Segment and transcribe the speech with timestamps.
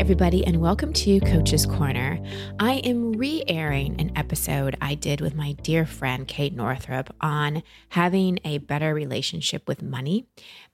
[0.00, 2.18] everybody, and welcome to Coach's Corner.
[2.58, 7.62] I am re airing an episode I did with my dear friend Kate Northrup on
[7.90, 10.24] having a better relationship with money,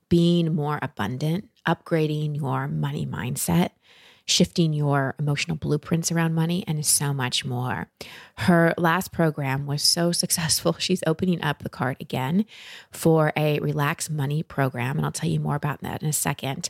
[0.07, 3.71] being more abundant, upgrading your money mindset,
[4.23, 7.89] shifting your emotional blueprints around money, and so much more.
[8.37, 12.45] Her last program was so successful, she's opening up the cart again
[12.91, 14.95] for a relax money program.
[14.95, 16.69] And I'll tell you more about that in a second.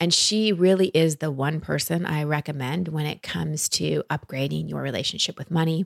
[0.00, 4.80] And she really is the one person I recommend when it comes to upgrading your
[4.80, 5.84] relationship with money,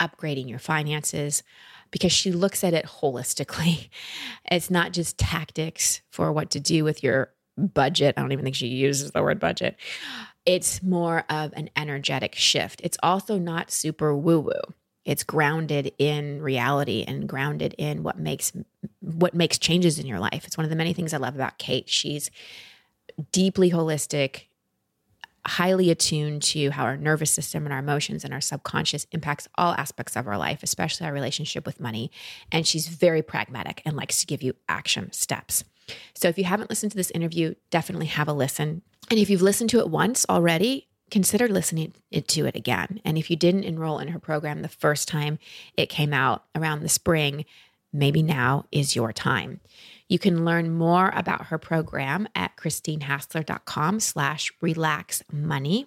[0.00, 1.42] upgrading your finances,
[1.90, 3.90] because she looks at it holistically.
[4.50, 8.14] It's not just tactics for what to do with your budget.
[8.16, 9.76] I don't even think she uses the word budget.
[10.46, 12.80] It's more of an energetic shift.
[12.82, 14.74] It's also not super woo woo.
[15.04, 18.52] It's grounded in reality and grounded in what makes
[19.00, 20.44] what makes changes in your life.
[20.46, 21.88] It's one of the many things I love about Kate.
[21.88, 22.30] She's
[23.32, 24.44] deeply holistic,
[25.46, 29.72] highly attuned to how our nervous system and our emotions and our subconscious impacts all
[29.74, 32.10] aspects of our life, especially our relationship with money.
[32.52, 35.64] And she's very pragmatic and likes to give you action steps.
[36.14, 38.82] So if you haven't listened to this interview, definitely have a listen.
[39.10, 43.00] And if you've listened to it once already, consider listening to it again.
[43.04, 45.38] And if you didn't enroll in her program the first time
[45.76, 47.44] it came out around the spring,
[47.92, 49.60] maybe now is your time.
[50.08, 55.86] You can learn more about her program at christinehassler.com slash relax money.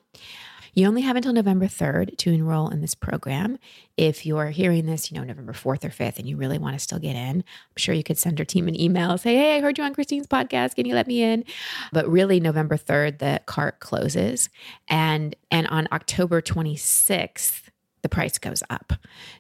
[0.76, 3.60] You only have until November 3rd to enroll in this program.
[3.95, 6.80] If you're hearing this, you know, November 4th or 5th, and you really want to
[6.80, 9.62] still get in, I'm sure you could send her team an email, say, Hey, I
[9.62, 10.73] heard you on Christine's podcast.
[10.73, 11.44] Can you let me in?
[11.92, 14.50] But really, November 3rd, the cart closes.
[14.88, 17.62] And and on October 26th,
[18.04, 18.94] the price goes up.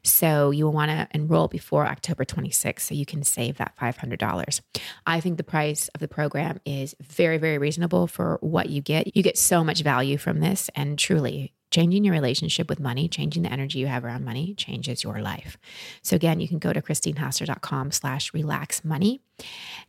[0.03, 4.61] So you will want to enroll before October 26th so you can save that $500.
[5.05, 9.15] I think the price of the program is very, very reasonable for what you get.
[9.15, 13.43] You get so much value from this, and truly, changing your relationship with money, changing
[13.43, 15.57] the energy you have around money changes your life.
[16.01, 19.21] So again, you can go to christinehassler.com slash relax money,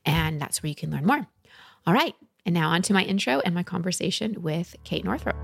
[0.05, 1.27] and that's where you can learn more.
[1.87, 2.15] All right.
[2.47, 5.37] And now on to my intro and my conversation with Kate Northrup.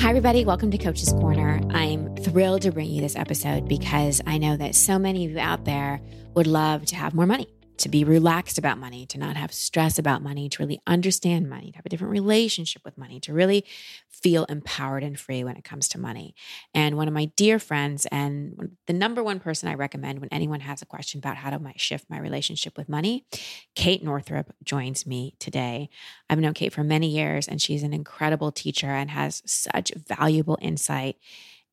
[0.00, 0.44] Hi, everybody.
[0.44, 1.60] Welcome to Coach's Corner.
[1.70, 5.40] I'm thrilled to bring you this episode because I know that so many of you
[5.40, 6.00] out there
[6.34, 9.98] would love to have more money to be relaxed about money, to not have stress
[9.98, 13.64] about money, to really understand money, to have a different relationship with money, to really
[14.10, 16.34] feel empowered and free when it comes to money.
[16.74, 20.60] And one of my dear friends, and the number one person I recommend when anyone
[20.60, 23.26] has a question about how to shift my relationship with money,
[23.74, 25.88] Kate Northrup joins me today.
[26.28, 30.58] I've known Kate for many years, and she's an incredible teacher and has such valuable
[30.60, 31.16] insight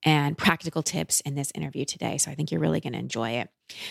[0.06, 2.18] and practical tips in this interview today.
[2.18, 3.50] So I think you're really going to enjoy it.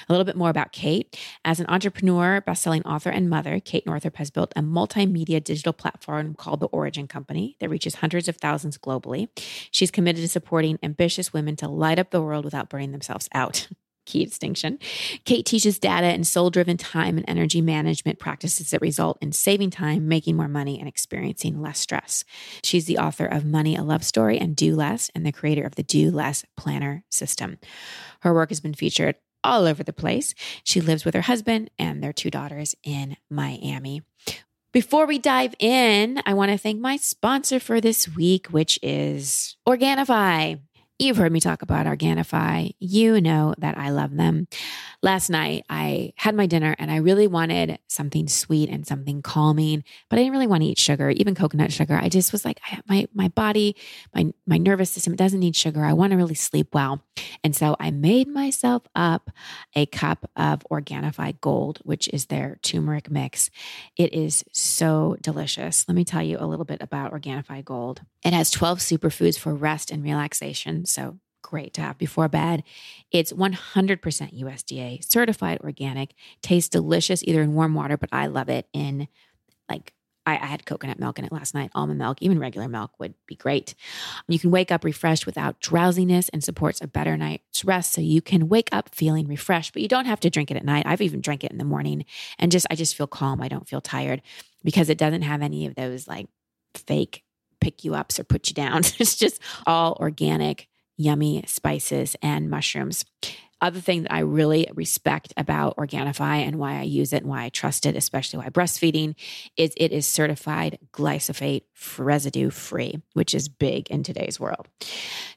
[0.09, 1.19] A little bit more about Kate.
[1.45, 6.35] As an entrepreneur, bestselling author, and mother, Kate Northrup has built a multimedia digital platform
[6.35, 9.29] called The Origin Company that reaches hundreds of thousands globally.
[9.73, 13.69] She's committed to supporting ambitious women to light up the world without burning themselves out.
[14.05, 14.79] key distinction.
[15.25, 19.71] Kate teaches data and soul driven time and energy management practices that result in saving
[19.71, 22.25] time, making more money, and experiencing less stress.
[22.63, 25.75] She's the author of Money, a Love Story, and Do Less, and the creator of
[25.75, 27.59] the Do Less Planner System.
[28.21, 30.35] Her work has been featured all over the place.
[30.65, 34.03] She lives with her husband and their two daughters in Miami.
[34.73, 39.57] Before we dive in, I want to thank my sponsor for this week, which is
[39.69, 40.59] Organifi.
[41.01, 42.77] You've heard me talk about Organifi.
[42.79, 44.47] You know that I love them.
[45.03, 49.83] Last night, I had my dinner and I really wanted something sweet and something calming,
[50.09, 51.99] but I didn't really want to eat sugar, even coconut sugar.
[52.01, 53.75] I just was like, I, my my body,
[54.15, 55.85] my my nervous system, doesn't need sugar.
[55.85, 57.03] I want to really sleep well,
[57.43, 59.31] and so I made myself up
[59.75, 63.51] a cup of Organifi Gold, which is their turmeric mix.
[63.97, 65.87] It is so delicious.
[65.89, 68.03] Let me tell you a little bit about Organifi Gold.
[68.25, 70.84] It has 12 superfoods for rest and relaxation.
[70.87, 72.65] So great to have before bed.
[73.13, 78.67] It's 100% USDA certified organic, tastes delicious either in warm water, but I love it
[78.73, 79.09] in
[79.69, 79.93] like
[80.27, 83.15] I, I, had coconut milk in it last night, almond milk, even regular milk would
[83.27, 83.75] be great.
[84.27, 87.93] You can wake up refreshed without drowsiness and supports a better night's rest.
[87.93, 90.65] So you can wake up feeling refreshed, but you don't have to drink it at
[90.65, 90.87] night.
[90.87, 92.07] I've even drank it in the morning
[92.39, 93.43] and just, I just feel calm.
[93.43, 94.23] I don't feel tired
[94.63, 96.27] because it doesn't have any of those like
[96.75, 97.23] fake
[97.61, 98.79] pick you ups or put you down.
[98.99, 103.05] it's just all organic, yummy spices and mushrooms.
[103.61, 107.45] Other thing that I really respect about Organifi and why I use it and why
[107.45, 109.15] I trust it, especially why breastfeeding,
[109.57, 111.63] is it is certified glyphosate
[111.97, 114.69] residue free, which is big in today's world.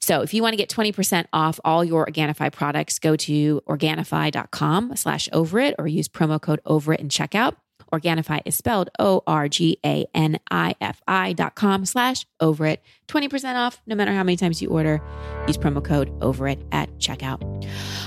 [0.01, 4.97] So if you want to get 20% off all your Organifi products, go to Organifi.com
[4.97, 7.55] slash over it or use promo code over it in checkout
[7.91, 12.65] Organifi is spelled O R G A N I F I dot com slash over
[12.65, 12.83] it.
[13.07, 15.01] 20% off no matter how many times you order.
[15.47, 17.41] Use promo code over it at checkout.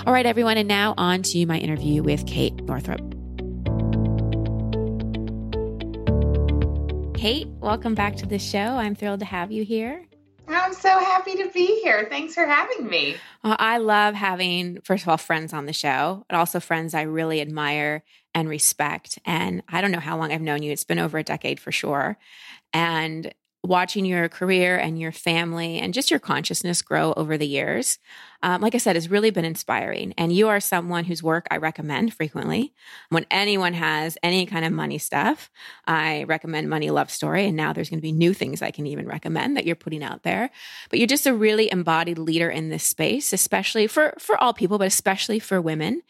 [0.07, 0.59] All right, everyone.
[0.59, 3.01] And now on to my interview with Kate Northrup.
[7.15, 8.59] Kate, welcome back to the show.
[8.59, 10.07] I'm thrilled to have you here.
[10.55, 12.07] I'm so happy to be here.
[12.09, 13.17] Thanks for having me.
[13.43, 17.03] Well, I love having, first of all, friends on the show, but also friends I
[17.03, 18.03] really admire
[18.35, 19.19] and respect.
[19.25, 20.73] And I don't know how long I've known you.
[20.73, 22.19] It's been over a decade for sure.
[22.73, 23.33] And
[23.63, 27.99] watching your career and your family and just your consciousness grow over the years,
[28.43, 30.15] um, like I said, has really been inspiring.
[30.17, 32.73] And you are someone whose work I recommend frequently.
[33.11, 35.51] When anyone has any kind of money stuff,
[35.87, 37.47] I recommend Money Love Story.
[37.47, 40.03] And now there's going to be new things I can even recommend that you're putting
[40.03, 40.51] out there.
[40.89, 44.79] But you're just a really embodied leader in this space, especially for for all people,
[44.79, 46.01] but especially for women.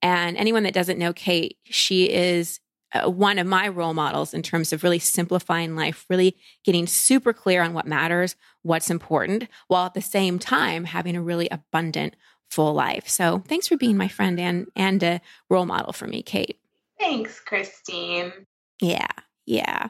[0.00, 2.60] And anyone that doesn't know Kate, she is
[2.92, 7.32] uh, one of my role models in terms of really simplifying life, really getting super
[7.32, 12.16] clear on what matters, what's important, while at the same time having a really abundant,
[12.50, 13.08] full life.
[13.08, 16.58] So thanks for being my friend and and a role model for me, Kate.
[16.98, 18.32] Thanks, Christine.
[18.80, 19.06] Yeah,
[19.46, 19.88] yeah.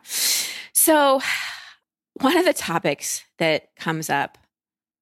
[0.73, 1.21] So
[2.21, 4.39] one of the topics that comes up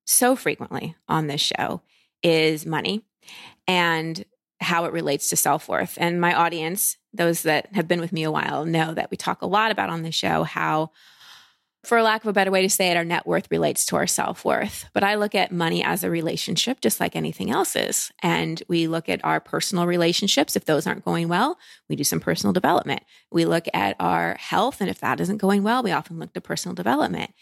[0.07, 1.83] so frequently on this show
[2.23, 3.05] is money
[3.67, 4.25] and
[4.61, 5.97] how it relates to self worth.
[6.01, 9.43] And my audience, those that have been with me a while, know that we talk
[9.43, 10.91] a lot about on the show how,
[11.85, 14.07] for lack of a better way to say it, our net worth relates to our
[14.07, 14.91] self worth.
[14.93, 18.11] But I look at money as a relationship, just like anything else is.
[18.23, 20.57] And we look at our personal relationships.
[20.57, 21.57] If those aren't going well,
[21.89, 23.03] we do some personal development.
[23.31, 24.81] We look at our health.
[24.81, 27.33] And if that isn't going well, we often look to personal development.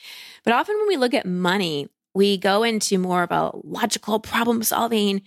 [0.44, 4.62] But often when we look at money, we go into more of a logical problem
[4.62, 5.22] solving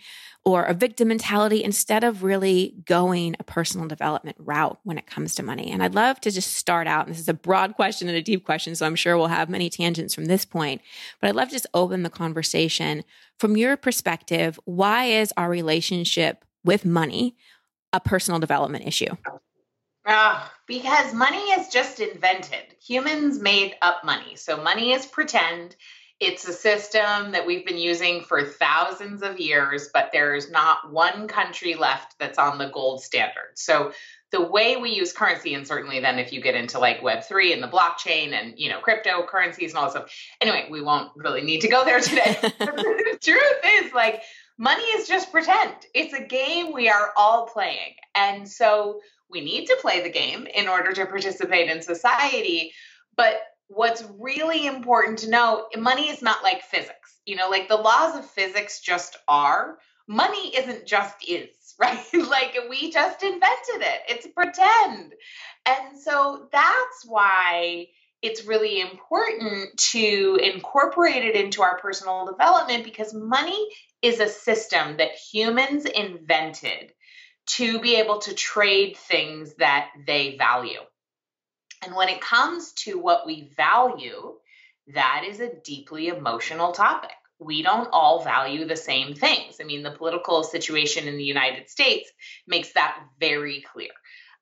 [0.54, 5.36] or a victim mentality instead of really going a personal development route when it comes
[5.36, 5.72] to money.
[5.72, 8.22] And I'd love to just start out, and this is a broad question and a
[8.22, 10.81] deep question, so I'm sure we'll have many tangents from this point,
[11.19, 13.04] but I'd love to just open the conversation
[13.38, 14.60] from your perspective.
[14.66, 17.36] Why is our relationship with money
[17.94, 19.16] a personal development issue?
[20.06, 22.63] Uh, because money is just invented.
[22.81, 24.36] Humans made up money.
[24.36, 25.75] So money is pretend.
[26.19, 31.27] It's a system that we've been using for thousands of years, but there's not one
[31.27, 33.51] country left that's on the gold standard.
[33.56, 33.94] So
[34.31, 37.63] the way we use currency, and certainly then if you get into like Web3 and
[37.63, 40.12] the blockchain and you know cryptocurrencies and all that stuff.
[40.42, 42.38] Anyway, we won't really need to go there today.
[42.42, 44.22] the truth is like
[44.60, 45.74] money is just pretend.
[45.95, 47.95] It's a game we are all playing.
[48.13, 49.00] And so
[49.30, 52.74] we need to play the game in order to participate in society.
[53.15, 57.75] But what's really important to know money is not like physics you know like the
[57.75, 59.77] laws of physics just are.
[60.07, 61.50] Money isn't just is
[61.80, 62.04] right?
[62.13, 64.01] Like we just invented it.
[64.10, 65.13] It's pretend.
[65.66, 67.86] And so that's why
[68.21, 73.69] it's really important to incorporate it into our personal development because money
[74.01, 76.92] is a system that humans invented
[77.45, 80.81] to be able to trade things that they value
[81.81, 84.33] and when it comes to what we value,
[84.93, 87.11] that is a deeply emotional topic.
[87.39, 89.57] We don't all value the same things.
[89.61, 92.11] I mean, the political situation in the United States
[92.45, 93.91] makes that very clear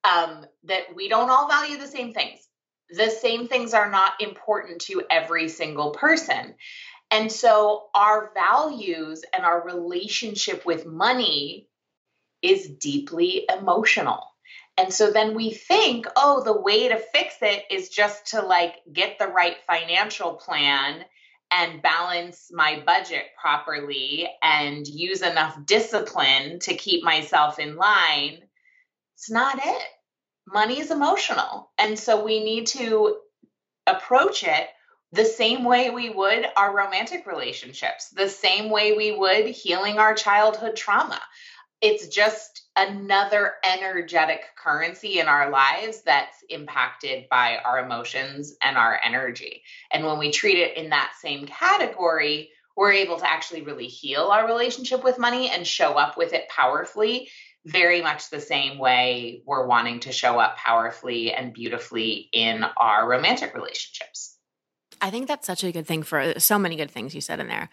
[0.03, 2.39] um, that we don't all value the same things.
[2.89, 6.56] The same things are not important to every single person.
[7.11, 11.67] And so our values and our relationship with money
[12.41, 14.23] is deeply emotional.
[14.77, 18.75] And so then we think, oh, the way to fix it is just to like
[18.91, 21.03] get the right financial plan
[21.51, 28.39] and balance my budget properly and use enough discipline to keep myself in line.
[29.15, 29.83] It's not it.
[30.45, 31.71] Money is emotional.
[31.77, 33.17] And so we need to
[33.87, 34.67] approach it
[35.13, 40.13] the same way we would our romantic relationships, the same way we would healing our
[40.13, 41.21] childhood trauma.
[41.81, 48.99] It's just another energetic currency in our lives that's impacted by our emotions and our
[49.03, 49.63] energy.
[49.91, 54.27] And when we treat it in that same category, we're able to actually really heal
[54.27, 57.29] our relationship with money and show up with it powerfully,
[57.65, 63.07] very much the same way we're wanting to show up powerfully and beautifully in our
[63.07, 64.37] romantic relationships.
[65.01, 67.47] I think that's such a good thing for so many good things you said in
[67.47, 67.69] there.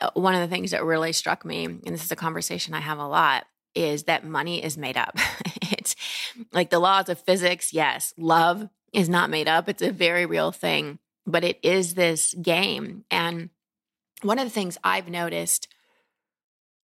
[0.00, 2.80] Uh, one of the things that really struck me, and this is a conversation I
[2.80, 5.16] have a lot, is that money is made up.
[5.62, 5.96] it's
[6.52, 7.72] like the laws of physics.
[7.72, 12.34] Yes, love is not made up, it's a very real thing, but it is this
[12.34, 13.04] game.
[13.10, 13.50] And
[14.20, 15.68] one of the things I've noticed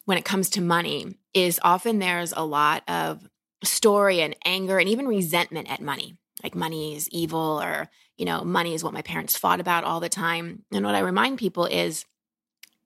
[0.07, 3.29] when it comes to money is often there's a lot of
[3.63, 6.17] story and anger and even resentment at money.
[6.43, 10.01] Like money is evil or, you know, money is what my parents fought about all
[10.01, 10.63] the time.
[10.73, 12.05] And what I remind people is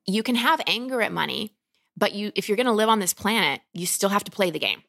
[0.07, 1.55] you can have anger at money,
[1.97, 4.51] but you if you're going to live on this planet, you still have to play
[4.51, 4.83] the game.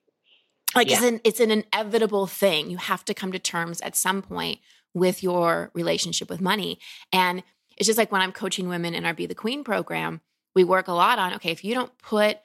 [0.75, 0.95] Like yeah.
[0.95, 2.69] it's an it's an inevitable thing.
[2.69, 4.59] You have to come to terms at some point
[4.93, 6.79] with your relationship with money.
[7.11, 7.43] And
[7.77, 10.21] it's just like when I'm coaching women in our Be the Queen program,
[10.55, 12.37] we work a lot on okay, if you don't put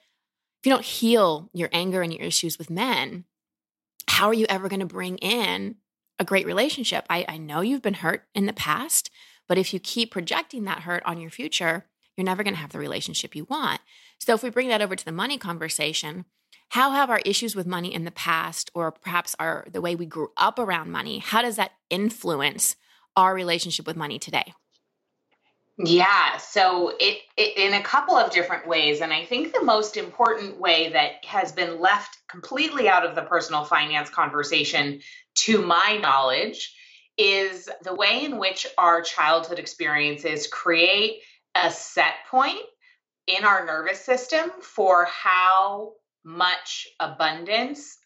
[0.59, 3.25] if you don't heal your anger and your issues with men,
[4.07, 5.75] how are you ever going to bring in
[6.19, 7.05] a great relationship?
[7.09, 9.09] I, I know you've been hurt in the past,
[9.47, 11.85] but if you keep projecting that hurt on your future,
[12.19, 13.79] you're never going to have the relationship you want.
[14.19, 16.25] So if we bring that over to the money conversation,
[16.69, 20.05] how have our issues with money in the past or perhaps our the way we
[20.05, 22.75] grew up around money, how does that influence
[23.15, 24.53] our relationship with money today?
[25.81, 29.95] Yeah, so it, it, in a couple of different ways and I think the most
[29.95, 34.99] important way that has been left completely out of the personal finance conversation
[35.35, 36.75] to my knowledge
[37.17, 41.21] is the way in which our childhood experiences create
[41.55, 42.61] a set point
[43.27, 47.97] in our nervous system for how much abundance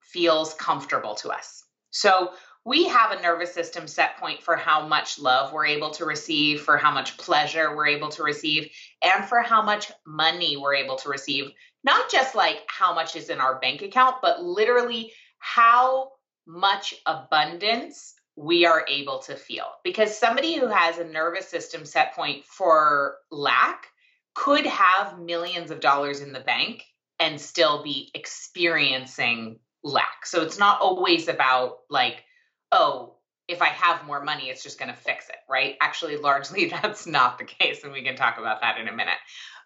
[0.00, 1.64] feels comfortable to us.
[1.90, 2.32] So
[2.64, 6.60] we have a nervous system set point for how much love we're able to receive,
[6.60, 8.70] for how much pleasure we're able to receive,
[9.02, 11.50] and for how much money we're able to receive.
[11.84, 16.10] Not just like how much is in our bank account, but literally how
[16.46, 19.66] much abundance we are able to feel.
[19.82, 23.88] Because somebody who has a nervous system set point for lack
[24.34, 26.84] could have millions of dollars in the bank
[27.18, 30.24] and still be experiencing lack.
[30.24, 32.22] So it's not always about like
[32.70, 33.14] oh,
[33.48, 35.76] if I have more money, it's just going to fix it, right?
[35.80, 37.82] Actually, largely that's not the case.
[37.82, 39.18] And we can talk about that in a minute.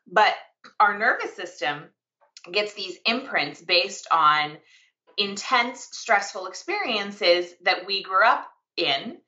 [0.07, 0.35] But
[0.81, 1.85] our nervous system
[2.51, 4.57] gets these imprints based on
[5.19, 9.19] intense, stressful experiences that we grew up in.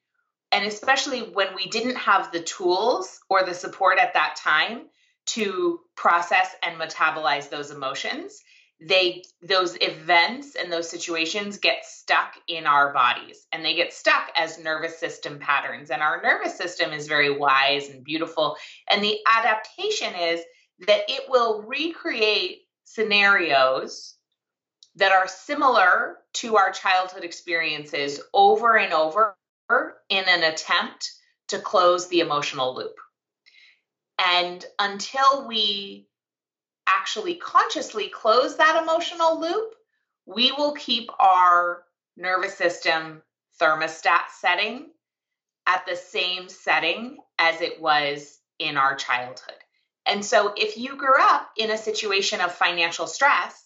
[0.52, 4.82] And especially when we didn't have the tools or the support at that time
[5.26, 8.40] to process and metabolize those emotions,
[8.80, 13.46] they those events and those situations get stuck in our bodies.
[13.52, 15.90] And they get stuck as nervous system patterns.
[15.90, 18.56] And our nervous system is very wise and beautiful.
[18.90, 20.40] And the adaptation is
[20.86, 24.16] that it will recreate scenarios
[24.96, 29.36] that are similar to our childhood experiences over and over
[30.08, 31.10] in an attempt
[31.48, 32.94] to close the emotional loop
[34.18, 36.08] and until we
[36.86, 39.74] actually consciously close that emotional loop,
[40.26, 41.84] we will keep our
[42.16, 43.22] nervous system
[43.60, 44.90] thermostat setting
[45.66, 49.56] at the same setting as it was in our childhood.
[50.06, 53.63] And so, if you grew up in a situation of financial stress,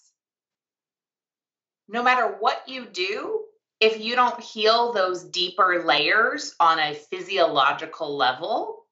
[1.89, 3.45] no matter what you do,
[3.81, 8.85] if you don't heal those deeper layers on a physiological level,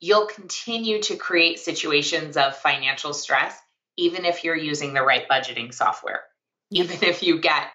[0.00, 3.58] you'll continue to create situations of financial stress,
[3.96, 6.22] even if you're using the right budgeting software,
[6.70, 7.68] even if you get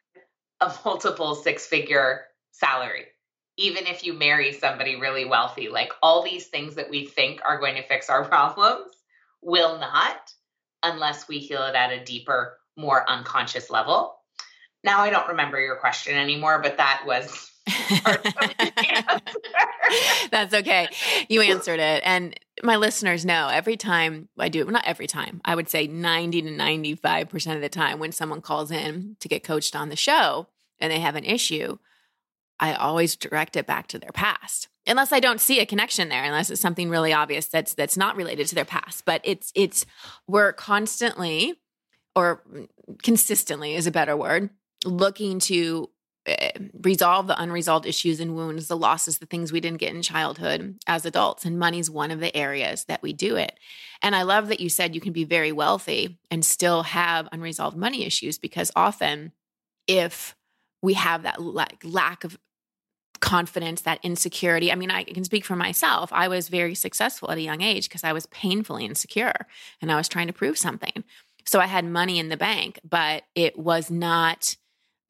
[0.61, 3.05] a multiple six figure salary,
[3.57, 5.69] even if you marry somebody really wealthy.
[5.69, 8.91] Like all these things that we think are going to fix our problems
[9.41, 10.33] will not
[10.81, 14.15] unless we heal it at a deeper, more unconscious level.
[14.83, 17.53] Now, I don't remember your question anymore, but that was
[20.31, 20.89] That's okay.
[21.29, 22.03] You answered it.
[22.05, 25.87] And my listeners know every time I do, well, not every time, I would say
[25.87, 29.95] 90 to 95% of the time when someone calls in to get coached on the
[29.95, 30.47] show
[30.79, 31.77] and they have an issue,
[32.59, 34.67] I always direct it back to their past.
[34.85, 38.17] Unless I don't see a connection there, unless it's something really obvious that's that's not
[38.17, 39.05] related to their past.
[39.05, 39.85] But it's it's
[40.27, 41.55] we're constantly
[42.15, 42.43] or
[43.01, 44.49] consistently is a better word,
[44.85, 45.89] looking to
[46.25, 46.51] Eh,
[46.81, 50.77] resolve the unresolved issues and wounds, the losses, the things we didn't get in childhood
[50.87, 51.43] as adults.
[51.43, 53.59] And money's one of the areas that we do it.
[54.01, 57.75] And I love that you said you can be very wealthy and still have unresolved
[57.75, 59.33] money issues because often
[59.85, 60.33] if
[60.81, 62.37] we have that like lack of
[63.19, 64.71] confidence, that insecurity.
[64.71, 66.11] I mean, I can speak for myself.
[66.13, 69.45] I was very successful at a young age because I was painfully insecure
[69.81, 71.03] and I was trying to prove something.
[71.45, 74.55] So I had money in the bank, but it was not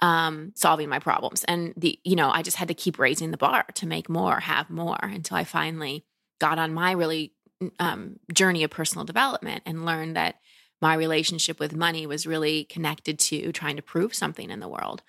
[0.02, 1.44] um, solving my problems.
[1.46, 4.40] And the, you know, I just had to keep raising the bar to make more,
[4.40, 6.06] have more until I finally
[6.40, 7.34] got on my really
[7.80, 10.36] um, journey of personal development and learned that
[10.82, 15.02] my relationship with money was really connected to trying to prove something in the world.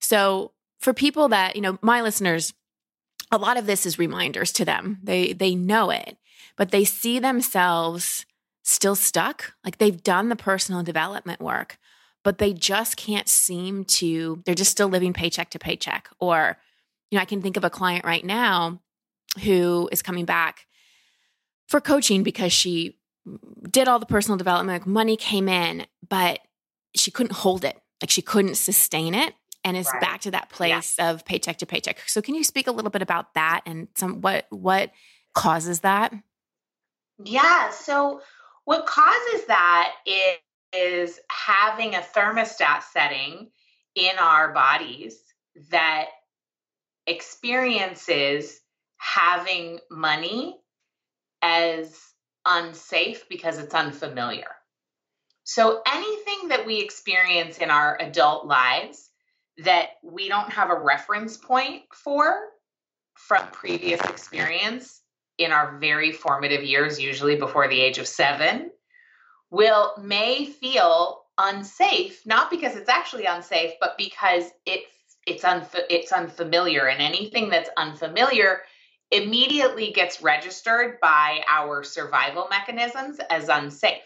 [0.00, 2.54] So for people that, you know, my listeners,
[3.32, 5.00] a lot of this is reminders to them.
[5.02, 6.16] They they know it,
[6.56, 8.24] but they see themselves
[8.68, 9.54] still stuck.
[9.64, 11.78] Like they've done the personal development work,
[12.24, 16.08] but they just can't seem to, they're just still living paycheck to paycheck.
[16.20, 16.58] Or,
[17.10, 18.80] you know, I can think of a client right now
[19.42, 20.66] who is coming back
[21.68, 22.98] for coaching because she
[23.70, 26.40] did all the personal development, like money came in, but
[26.94, 27.78] she couldn't hold it.
[28.00, 29.34] Like she couldn't sustain it
[29.64, 30.00] and is right.
[30.00, 31.10] back to that place yeah.
[31.10, 31.98] of paycheck to paycheck.
[32.06, 34.92] So can you speak a little bit about that and some what what
[35.34, 36.14] causes that?
[37.24, 38.20] Yeah, so
[38.68, 40.36] what causes that is,
[40.74, 43.48] is having a thermostat setting
[43.94, 45.18] in our bodies
[45.70, 46.08] that
[47.06, 48.60] experiences
[48.98, 50.60] having money
[51.40, 51.98] as
[52.44, 54.50] unsafe because it's unfamiliar.
[55.44, 59.08] So anything that we experience in our adult lives
[59.64, 62.38] that we don't have a reference point for
[63.14, 65.00] from previous experience
[65.38, 68.70] in our very formative years, usually before the age of seven,
[69.50, 74.84] will may feel unsafe, not because it's actually unsafe, but because it
[75.26, 78.62] it's unf- it's unfamiliar, and anything that's unfamiliar
[79.10, 84.02] immediately gets registered by our survival mechanisms as unsafe.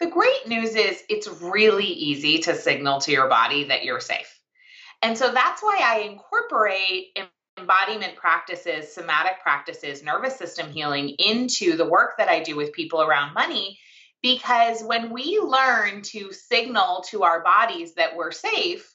[0.00, 4.40] The great news is it's really easy to signal to your body that you're safe.
[5.02, 7.18] And so that's why I incorporate
[7.60, 13.02] embodiment practices, somatic practices, nervous system healing into the work that I do with people
[13.02, 13.78] around money.
[14.22, 18.94] Because when we learn to signal to our bodies that we're safe,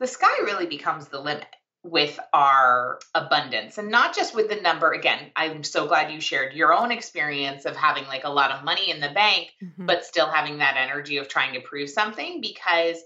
[0.00, 1.46] the sky really becomes the limit
[1.84, 6.52] with our abundance and not just with the number again i'm so glad you shared
[6.52, 9.86] your own experience of having like a lot of money in the bank mm-hmm.
[9.86, 12.96] but still having that energy of trying to prove something because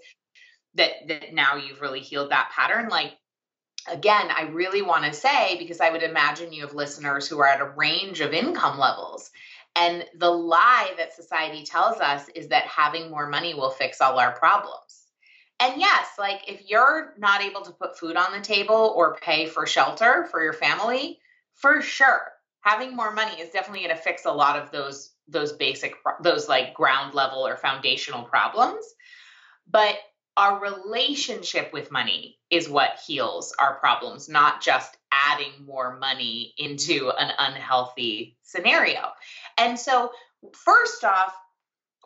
[0.74, 3.12] that that now you've really healed that pattern like
[3.90, 7.48] again i really want to say because i would imagine you have listeners who are
[7.48, 9.30] at a range of income levels
[9.74, 14.18] and the lie that society tells us is that having more money will fix all
[14.18, 15.02] our problems
[15.62, 19.46] and yes, like if you're not able to put food on the table or pay
[19.46, 21.20] for shelter for your family,
[21.54, 25.52] for sure, having more money is definitely going to fix a lot of those those
[25.52, 28.84] basic those like ground level or foundational problems.
[29.70, 29.96] But
[30.36, 37.10] our relationship with money is what heals our problems, not just adding more money into
[37.10, 39.10] an unhealthy scenario.
[39.58, 40.10] And so,
[40.54, 41.34] first off,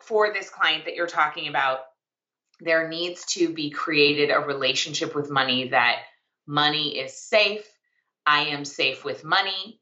[0.01, 1.79] for this client that you're talking about,
[2.59, 5.99] there needs to be created a relationship with money that
[6.45, 7.67] money is safe.
[8.25, 9.79] I am safe with money.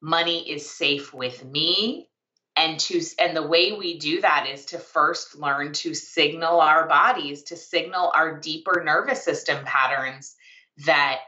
[0.00, 2.08] Money is safe with me.
[2.56, 6.88] And to and the way we do that is to first learn to signal our
[6.88, 10.34] bodies, to signal our deeper nervous system patterns
[10.86, 11.20] that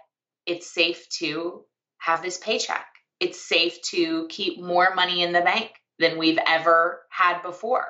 [0.47, 1.65] it's safe to
[1.99, 2.87] have this paycheck.
[3.21, 7.87] It's safe to keep more money in the bank than we've ever had before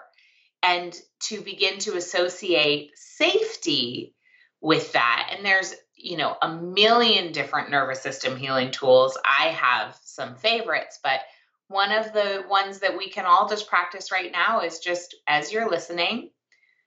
[0.62, 4.14] and to begin to associate safety
[4.60, 5.32] with that.
[5.34, 9.16] And there's, you know, a million different nervous system healing tools.
[9.24, 11.20] I have some favorites, but
[11.68, 15.52] one of the ones that we can all just practice right now is just as
[15.52, 16.30] you're listening,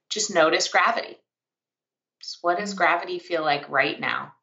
[0.09, 1.17] just notice gravity.
[2.21, 2.77] Just what does mm.
[2.77, 4.33] gravity feel like right now?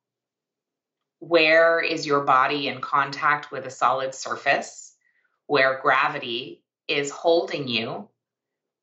[1.21, 4.95] Where is your body in contact with a solid surface
[5.47, 8.09] where gravity is holding you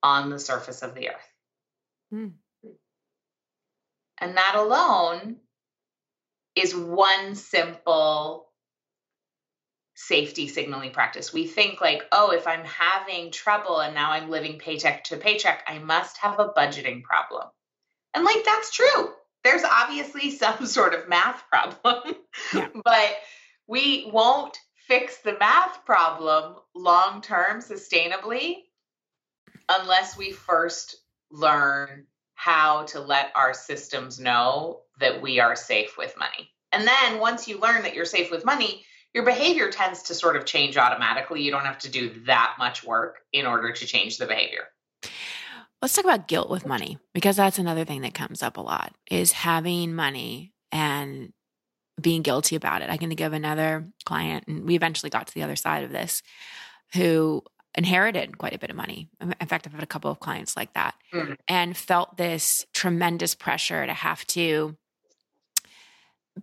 [0.03, 1.31] on the surface of the earth.
[2.13, 2.31] Mm.
[4.19, 5.37] And that alone
[6.55, 8.44] is one simple
[9.95, 11.33] safety signaling practice.
[11.33, 15.63] We think like, oh, if I'm having trouble and now I'm living paycheck to paycheck,
[15.67, 17.47] I must have a budgeting problem.
[18.13, 19.09] And like that's true.
[19.43, 22.15] There's obviously some sort of math problem,
[22.53, 22.67] yeah.
[22.83, 23.15] but
[23.67, 28.57] we won't fix the math problem long term sustainably
[29.69, 30.97] unless we first
[31.31, 32.05] learn
[32.35, 36.51] how to let our systems know that we are safe with money.
[36.71, 40.35] And then once you learn that you're safe with money, your behavior tends to sort
[40.35, 41.41] of change automatically.
[41.41, 44.65] You don't have to do that much work in order to change the behavior.
[45.81, 48.93] Let's talk about guilt with money because that's another thing that comes up a lot
[49.09, 51.31] is having money and
[51.99, 52.89] being guilty about it.
[52.89, 55.91] I can think of another client and we eventually got to the other side of
[55.91, 56.21] this
[56.93, 57.41] who
[57.73, 59.07] inherited quite a bit of money.
[59.21, 61.33] In fact, I've had a couple of clients like that mm-hmm.
[61.47, 64.75] and felt this tremendous pressure to have to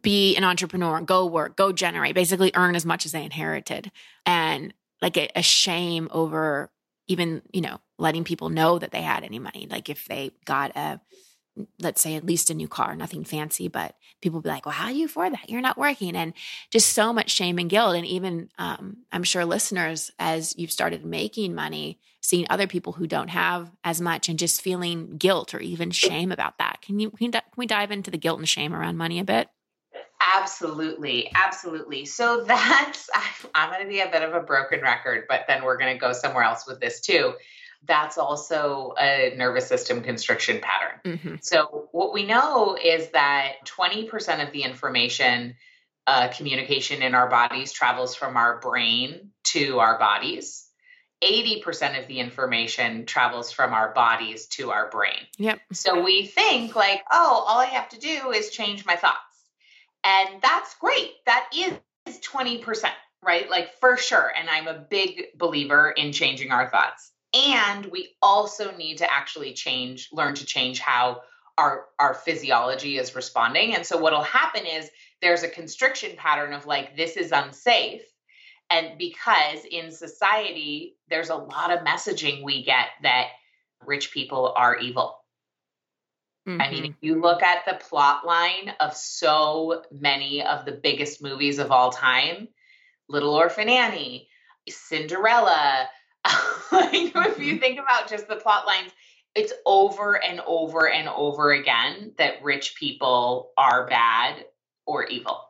[0.01, 3.91] be an entrepreneur, go work, go generate, basically earn as much as they inherited.
[4.25, 6.71] And like a, a shame over
[7.09, 9.67] even, you know, letting people know that they had any money.
[9.69, 11.01] Like if they got a
[11.79, 14.89] let's say at least a new car, nothing fancy, but people be like, well, how
[14.89, 15.51] do you afford that?
[15.51, 16.17] You're not working.
[16.17, 16.33] And
[16.71, 17.95] just so much shame and guilt.
[17.95, 23.07] And even um, I'm sure listeners, as you've started making money, seeing other people who
[23.07, 26.81] don't have as much and just feeling guilt or even shame about that.
[26.81, 29.49] Can you can, can we dive into the guilt and shame around money a bit?
[30.37, 32.07] Absolutely, absolutely.
[32.07, 33.11] So that's
[33.55, 36.01] I'm going to be a bit of a broken record, but then we're going to
[36.01, 37.35] go somewhere else with this too
[37.85, 41.01] that's also a nervous system constriction pattern.
[41.05, 41.35] Mm-hmm.
[41.43, 45.57] So, what we know is that 20% of the information
[46.07, 50.69] uh, communication in our bodies travels from our brain to our bodies.
[51.23, 55.21] 80% of the information travels from our bodies to our brain.
[55.39, 55.61] Yep.
[55.73, 59.21] So we think like, oh, all I have to do is change my thoughts.
[60.05, 61.13] And that's great.
[61.27, 61.79] That is
[62.21, 62.91] 20%,
[63.23, 63.49] right?
[63.49, 64.33] Like for sure.
[64.39, 69.53] And I'm a big believer in changing our thoughts and we also need to actually
[69.53, 71.23] change learn to change how
[71.59, 76.67] our our physiology is responding and so what'll happen is there's a constriction pattern of
[76.67, 78.03] like this is unsafe
[78.71, 83.29] and because in society there's a lot of messaging we get that
[83.87, 85.22] rich people are evil
[86.49, 86.61] Mm-hmm.
[86.61, 91.23] I mean, if you look at the plot line of so many of the biggest
[91.23, 92.49] movies of all time,
[93.09, 94.29] Little Orphan Annie,
[94.69, 95.89] Cinderella,
[96.73, 97.59] like if you mm-hmm.
[97.59, 98.91] think about just the plot lines,
[99.35, 104.45] it's over and over and over again that rich people are bad
[104.85, 105.41] or evil.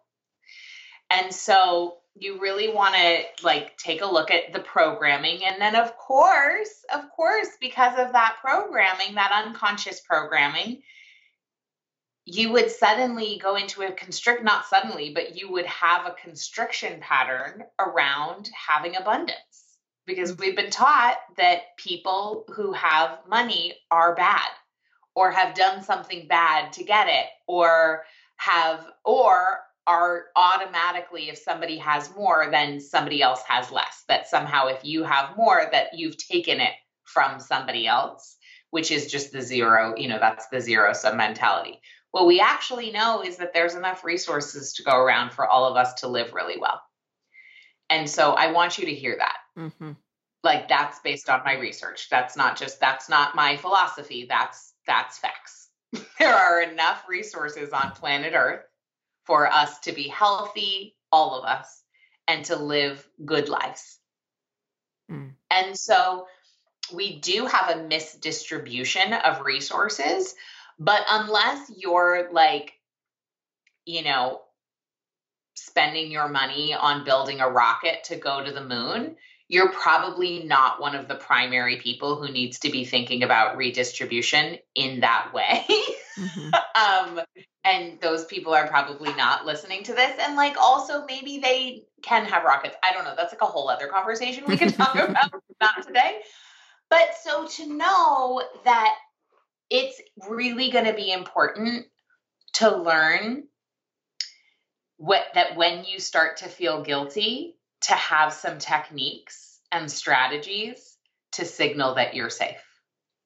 [1.11, 5.75] And so you really want to like take a look at the programming and then
[5.75, 10.83] of course, of course because of that programming, that unconscious programming,
[12.25, 17.01] you would suddenly go into a constrict not suddenly, but you would have a constriction
[17.01, 19.39] pattern around having abundance.
[20.07, 20.43] Because mm-hmm.
[20.43, 24.49] we've been taught that people who have money are bad
[25.15, 28.05] or have done something bad to get it or
[28.37, 34.67] have or are automatically if somebody has more then somebody else has less that somehow
[34.67, 36.73] if you have more that you've taken it
[37.05, 38.37] from somebody else
[38.71, 41.81] which is just the zero you know that's the zero sum mentality
[42.13, 45.77] what we actually know is that there's enough resources to go around for all of
[45.77, 46.81] us to live really well
[47.93, 49.37] and so I want you to hear that.
[49.59, 49.93] Mm-hmm.
[50.43, 52.09] Like that's based on my research.
[52.11, 54.27] That's not just that's not my philosophy.
[54.29, 55.69] That's that's facts.
[56.19, 58.65] there are enough resources on planet Earth
[59.25, 61.83] for us to be healthy, all of us,
[62.27, 63.99] and to live good lives.
[65.11, 65.33] Mm.
[65.51, 66.27] And so
[66.93, 70.35] we do have a misdistribution of resources,
[70.79, 72.73] but unless you're like,
[73.85, 74.43] you know,
[75.55, 79.17] spending your money on building a rocket to go to the moon,
[79.49, 84.57] you're probably not one of the primary people who needs to be thinking about redistribution
[84.75, 85.67] in that way.
[86.19, 86.51] Mm-hmm.
[87.19, 87.25] um,
[87.65, 90.13] and those people are probably not listening to this.
[90.21, 92.77] And like, also, maybe they can have rockets.
[92.83, 93.15] I don't know.
[93.17, 96.21] That's like a whole other conversation we could talk about, not today.
[96.91, 98.95] But so to know that
[99.71, 101.87] it's really going to be important
[102.55, 103.45] to learn
[104.99, 110.97] what that when you start to feel guilty to have some techniques and strategies
[111.33, 112.63] to signal that you're safe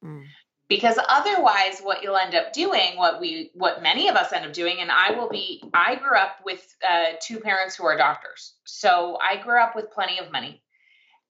[0.02, 0.22] mm.
[0.68, 4.52] Because otherwise what you'll end up doing what we what many of us end up
[4.52, 8.54] doing and i will be i grew up with uh, two parents who are doctors.
[8.64, 10.62] So i grew up with plenty of money.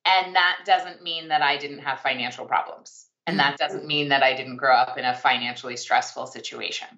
[0.04, 3.06] And that doesn't mean that i didn't have financial problems.
[3.26, 6.88] And that doesn't mean that i didn't grow up in a financially stressful situation.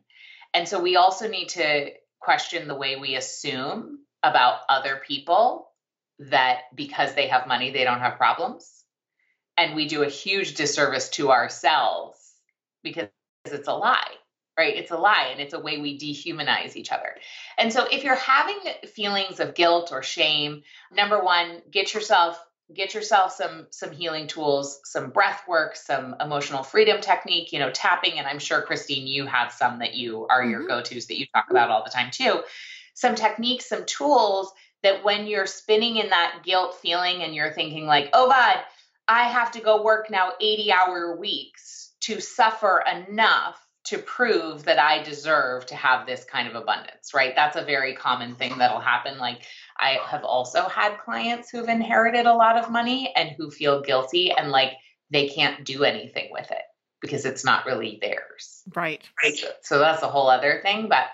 [0.55, 5.71] And so we also need to question the way we assume about other people
[6.19, 8.85] that because they have money, they don't have problems.
[9.57, 12.18] And we do a huge disservice to ourselves
[12.83, 13.09] because
[13.45, 14.13] it's a lie,
[14.59, 14.77] right?
[14.77, 17.17] It's a lie and it's a way we dehumanize each other.
[17.57, 18.59] And so if you're having
[18.95, 20.63] feelings of guilt or shame,
[20.93, 22.39] number one, get yourself
[22.75, 27.71] get yourself some some healing tools some breath work some emotional freedom technique you know
[27.71, 30.51] tapping and i'm sure christine you have some that you are mm-hmm.
[30.51, 32.43] your go-to's that you talk about all the time too
[32.95, 37.87] some techniques some tools that when you're spinning in that guilt feeling and you're thinking
[37.87, 38.59] like oh god
[39.07, 44.79] i have to go work now 80 hour weeks to suffer enough to prove that
[44.79, 47.33] I deserve to have this kind of abundance, right?
[47.35, 49.17] That's a very common thing that'll happen.
[49.19, 49.41] Like,
[49.79, 54.33] I have also had clients who've inherited a lot of money and who feel guilty
[54.33, 54.73] and like
[55.11, 56.65] they can't do anything with it
[57.01, 58.63] because it's not really theirs.
[58.75, 59.03] Right.
[59.23, 59.37] Right.
[59.37, 60.89] So, so that's a whole other thing.
[60.89, 61.07] But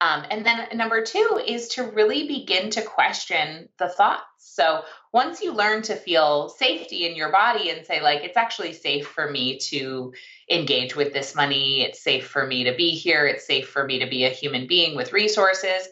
[0.00, 4.24] Um, and then number two is to really begin to question the thoughts.
[4.38, 8.72] So once you learn to feel safety in your body and say, like, it's actually
[8.72, 10.14] safe for me to
[10.50, 13.98] engage with this money, it's safe for me to be here, it's safe for me
[13.98, 15.86] to be a human being with resources,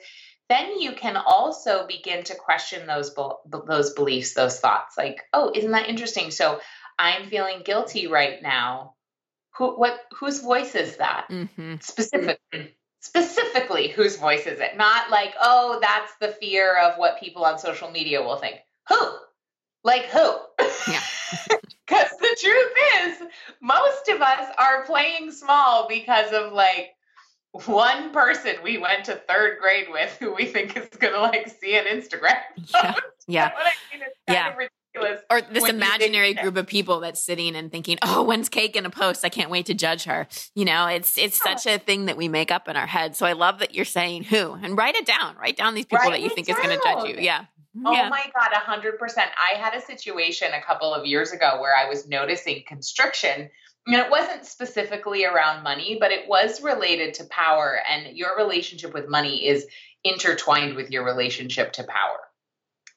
[0.48, 3.14] then you can also begin to question those
[3.66, 4.96] those beliefs, those thoughts.
[4.96, 6.30] Like, oh, isn't that interesting?
[6.30, 6.60] So
[6.98, 8.94] I'm feeling guilty right now.
[9.56, 11.76] Who, what, whose voice is that mm-hmm.
[11.80, 12.74] specifically?
[13.02, 17.58] specifically whose voice is it not like oh that's the fear of what people on
[17.58, 18.56] social media will think
[18.90, 19.18] who
[19.84, 20.38] like who
[20.88, 21.00] yeah
[21.86, 22.72] because the truth
[23.02, 23.28] is
[23.62, 26.90] most of us are playing small because of like
[27.66, 31.76] one person we went to third grade with who we think is gonna like see
[31.76, 32.38] an instagram
[32.74, 32.94] yeah
[33.26, 34.04] yeah I mean?
[34.28, 34.54] yeah
[34.94, 35.24] ridiculous.
[35.30, 38.90] Or this imaginary group of people that's sitting and thinking, "Oh, when's Kate going to
[38.90, 39.24] post?
[39.24, 42.28] I can't wait to judge her." You know, it's it's such a thing that we
[42.28, 43.16] make up in our head.
[43.16, 45.36] So I love that you're saying who and write it down.
[45.36, 46.56] Write down these people write that you think down.
[46.56, 47.22] is going to judge you.
[47.22, 47.46] Yeah.
[47.84, 48.08] Oh yeah.
[48.08, 48.98] my God, 100%.
[49.18, 53.48] I had a situation a couple of years ago where I was noticing constriction.
[53.86, 57.78] And it wasn't specifically around money, but it was related to power.
[57.88, 59.66] And your relationship with money is
[60.04, 62.18] intertwined with your relationship to power.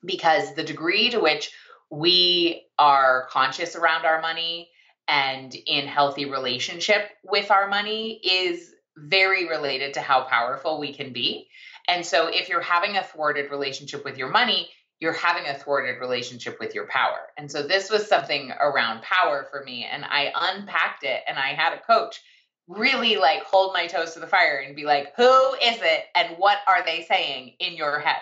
[0.04, 1.52] Because the degree to which
[1.90, 4.70] we are conscious around our money
[5.08, 11.14] and in healthy relationship with our money is very related to how powerful we can
[11.14, 11.48] be.
[11.88, 14.70] And so if you're having a thwarted relationship with your money,
[15.00, 17.20] you're having a thwarted relationship with your power.
[17.38, 21.50] And so this was something around power for me and I unpacked it and I
[21.50, 22.22] had a coach
[22.68, 26.38] really like hold my toes to the fire and be like, "Who is it and
[26.38, 28.22] what are they saying in your head?"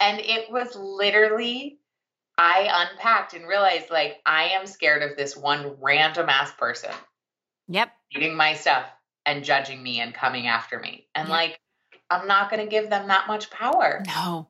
[0.00, 1.80] And it was literally
[2.36, 6.92] I unpacked and realized like I am scared of this one random ass person.
[7.68, 7.90] Yep.
[8.14, 8.86] Eating my stuff
[9.26, 11.08] and judging me and coming after me.
[11.14, 11.36] And yep.
[11.36, 11.60] like
[12.10, 14.02] I'm not going to give them that much power.
[14.06, 14.48] No.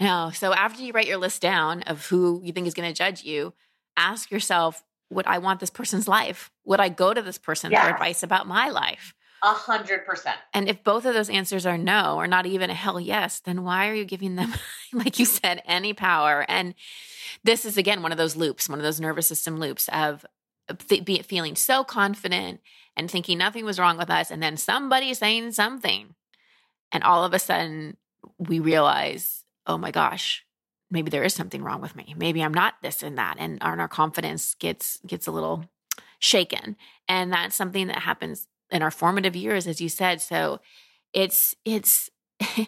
[0.00, 0.30] No.
[0.34, 3.24] So after you write your list down of who you think is going to judge
[3.24, 3.52] you,
[3.96, 6.50] ask yourself, would I want this person's life?
[6.64, 7.84] Would I go to this person yes.
[7.84, 9.14] for advice about my life?
[9.42, 10.38] A hundred percent.
[10.54, 13.62] And if both of those answers are no, or not even a hell yes, then
[13.62, 14.54] why are you giving them,
[14.92, 16.46] like you said, any power?
[16.48, 16.74] And
[17.42, 20.24] this is again one of those loops, one of those nervous system loops of
[21.26, 22.60] feeling so confident
[22.96, 26.14] and thinking nothing was wrong with us, and then somebody saying something,
[26.94, 27.98] and all of a sudden
[28.38, 30.46] we realize, oh my gosh,
[30.90, 32.14] maybe there is something wrong with me.
[32.16, 35.64] Maybe I'm not this and that, and our, confidence gets gets a little
[36.20, 36.76] shaken,
[37.08, 40.22] and that's something that happens in our formative years, as you said.
[40.22, 40.60] So
[41.12, 42.10] it's it's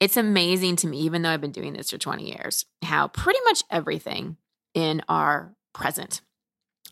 [0.00, 3.40] it's amazing to me, even though I've been doing this for 20 years, how pretty
[3.44, 4.38] much everything
[4.72, 6.22] in our present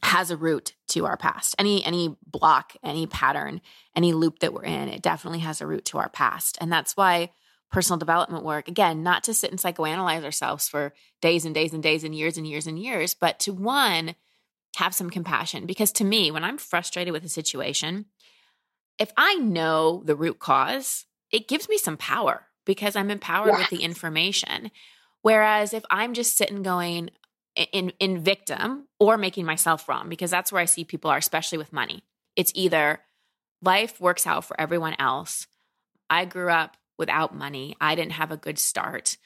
[0.02, 1.54] has a root to our past.
[1.58, 3.60] Any any block, any pattern,
[3.96, 6.58] any loop that we're in, it definitely has a root to our past.
[6.60, 7.30] And that's why
[7.70, 11.82] personal development work, again, not to sit and psychoanalyze ourselves for days and days and
[11.82, 14.14] days and years and years and years, but to one,
[14.76, 15.66] have some compassion.
[15.66, 18.06] Because to me, when I'm frustrated with a situation,
[18.98, 23.70] if I know the root cause, it gives me some power because I'm empowered yes.
[23.70, 24.70] with the information.
[25.22, 27.10] Whereas if I'm just sitting going
[27.56, 31.58] in in victim or making myself wrong, because that's where I see people are, especially
[31.58, 32.02] with money.
[32.36, 33.00] It's either
[33.62, 35.46] life works out for everyone else.
[36.08, 37.76] I grew up without money.
[37.80, 39.16] I didn't have a good start.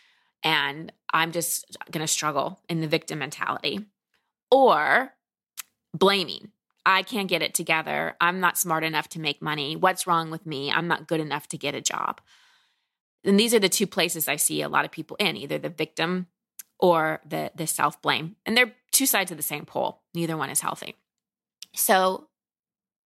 [0.43, 3.81] And I'm just going to struggle in the victim mentality.
[4.51, 5.12] Or
[5.93, 6.53] blaming.
[6.85, 8.15] I can't get it together.
[8.21, 9.75] I'm not smart enough to make money.
[9.75, 10.71] What's wrong with me?
[10.71, 12.21] I'm not good enough to get a job.
[13.25, 15.69] And these are the two places I see a lot of people in, either the
[15.69, 16.29] victim
[16.79, 18.37] or the the self-blame.
[18.45, 20.03] And they're two sides of the same pole.
[20.15, 20.95] Neither one is healthy.
[21.75, 22.29] So,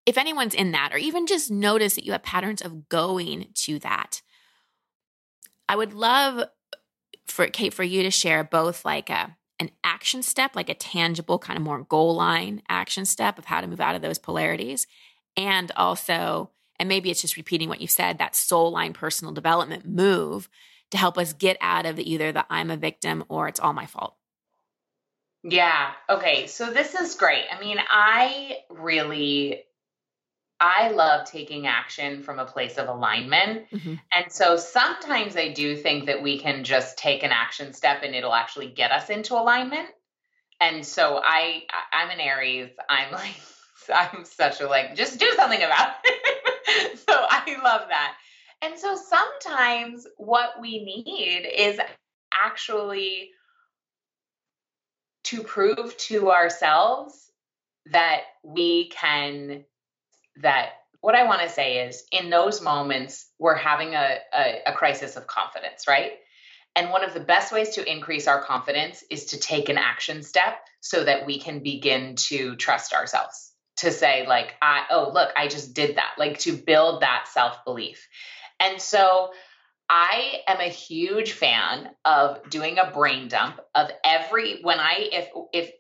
[0.07, 3.79] if anyone's in that or even just notice that you have patterns of going to
[3.81, 4.23] that,
[5.69, 6.49] I would love
[7.27, 11.39] for Kate for you to share both like a an action step, like a tangible,
[11.39, 14.87] kind of more goal line action step of how to move out of those polarities.
[15.37, 19.87] And also, and maybe it's just repeating what you said, that soul line personal development
[19.87, 20.49] move
[20.91, 23.87] to help us get out of either the I'm a victim or it's all my
[23.87, 24.17] fault.
[25.43, 25.93] Yeah.
[26.09, 26.47] Okay.
[26.47, 27.45] So this is great.
[27.51, 29.63] I mean, I really
[30.61, 33.71] I love taking action from a place of alignment.
[33.71, 33.95] Mm-hmm.
[34.13, 38.15] And so sometimes I do think that we can just take an action step and
[38.15, 39.89] it'll actually get us into alignment.
[40.61, 42.71] And so I I'm an Aries.
[42.91, 43.41] I'm like
[43.93, 46.99] I'm such a like just do something about it.
[47.09, 48.17] so I love that.
[48.63, 51.81] And so sometimes what we need is
[52.33, 53.31] actually
[55.25, 57.31] to prove to ourselves
[57.87, 59.65] that we can
[60.43, 60.71] that
[61.01, 65.17] what I want to say is in those moments, we're having a, a, a crisis
[65.17, 66.13] of confidence, right?
[66.77, 70.23] And one of the best ways to increase our confidence is to take an action
[70.23, 73.53] step so that we can begin to trust ourselves.
[73.79, 77.65] To say, like, I, oh, look, I just did that, like to build that self
[77.65, 78.07] belief.
[78.61, 79.33] And so
[79.89, 85.29] I am a huge fan of doing a brain dump of every when I if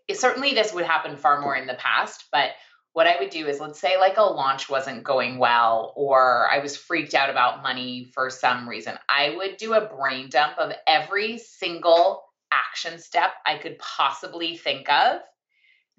[0.08, 2.50] if, certainly this would happen far more in the past, but
[2.92, 6.58] what I would do is let's say like a launch wasn't going well or I
[6.58, 8.98] was freaked out about money for some reason.
[9.08, 14.90] I would do a brain dump of every single action step I could possibly think
[14.90, 15.20] of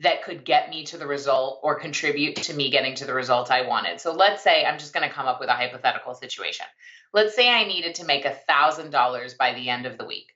[0.02, 3.52] that could get me to the result or contribute to me getting to the result
[3.52, 4.00] I wanted.
[4.00, 6.66] So let's say I'm just going to come up with a hypothetical situation.
[7.14, 10.32] Let's say I needed to make a $1,000 by the end of the week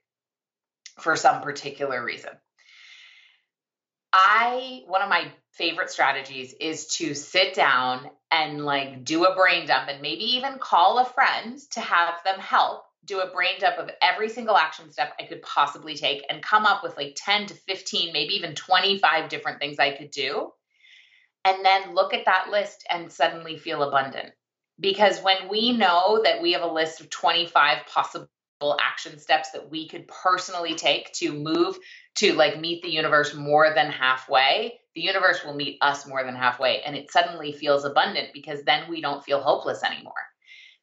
[1.00, 2.30] for some particular reason.
[4.12, 9.66] I, one of my favorite strategies is to sit down and like do a brain
[9.66, 13.78] dump and maybe even call a friend to have them help do a brain dump
[13.78, 17.46] of every single action step I could possibly take and come up with like 10
[17.46, 20.52] to 15, maybe even 25 different things I could do.
[21.44, 24.32] And then look at that list and suddenly feel abundant.
[24.78, 28.28] Because when we know that we have a list of 25 possible
[28.82, 31.78] action steps that we could personally take to move
[32.16, 36.34] to like meet the universe more than halfway, the universe will meet us more than
[36.34, 36.82] halfway.
[36.82, 40.14] And it suddenly feels abundant because then we don't feel hopeless anymore.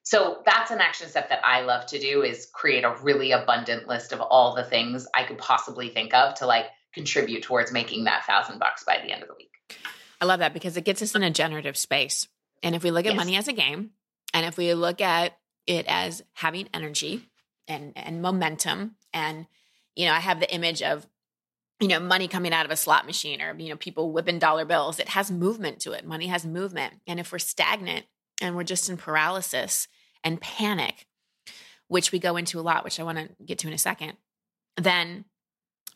[0.04, 3.88] So that's an action step that I love to do is create a really abundant
[3.88, 8.04] list of all the things I could possibly think of to like contribute towards making
[8.04, 9.80] that thousand bucks by the end of the week.
[10.20, 12.28] I love that because it gets us in a generative space.
[12.62, 13.18] And if we look at yes.
[13.18, 13.92] money as a game,
[14.34, 15.38] and if we look at
[15.68, 17.30] it as having energy
[17.68, 19.48] and and momentum, and
[19.96, 21.08] you know, I have the image of
[21.80, 24.66] you know money coming out of a slot machine or you know people whipping dollar
[24.66, 25.00] bills.
[25.00, 26.06] It has movement to it.
[26.06, 28.06] Money has movement, and if we're stagnant
[28.42, 29.88] and we're just in paralysis
[30.24, 31.08] and panic,
[31.88, 34.14] which we go into a lot, which I want to get to in a second,
[34.78, 35.26] then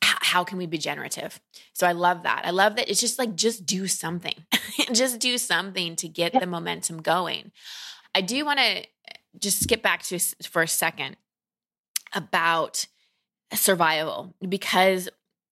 [0.02, 1.40] how can we be generative?
[1.74, 2.44] So I love that.
[2.46, 4.36] I love that it's just like, just do something,
[4.94, 7.52] just do something to get the momentum going.
[8.14, 8.86] I do want to eh,
[9.40, 11.18] just skip back to for a second
[12.14, 12.88] about
[13.54, 15.10] survival because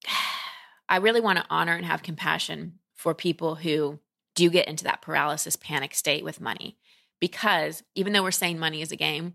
[0.89, 3.99] I really want to honor and have compassion for people who
[4.35, 6.77] do get into that paralysis panic state with money
[7.25, 9.33] because even though we're saying money is a game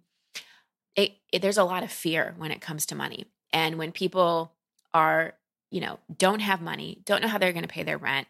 [0.95, 3.27] it, it, there's a lot of fear when it comes to money.
[3.53, 4.53] And when people
[4.95, 5.35] are
[5.73, 8.29] you know don't have money don't know how they're going to pay their rent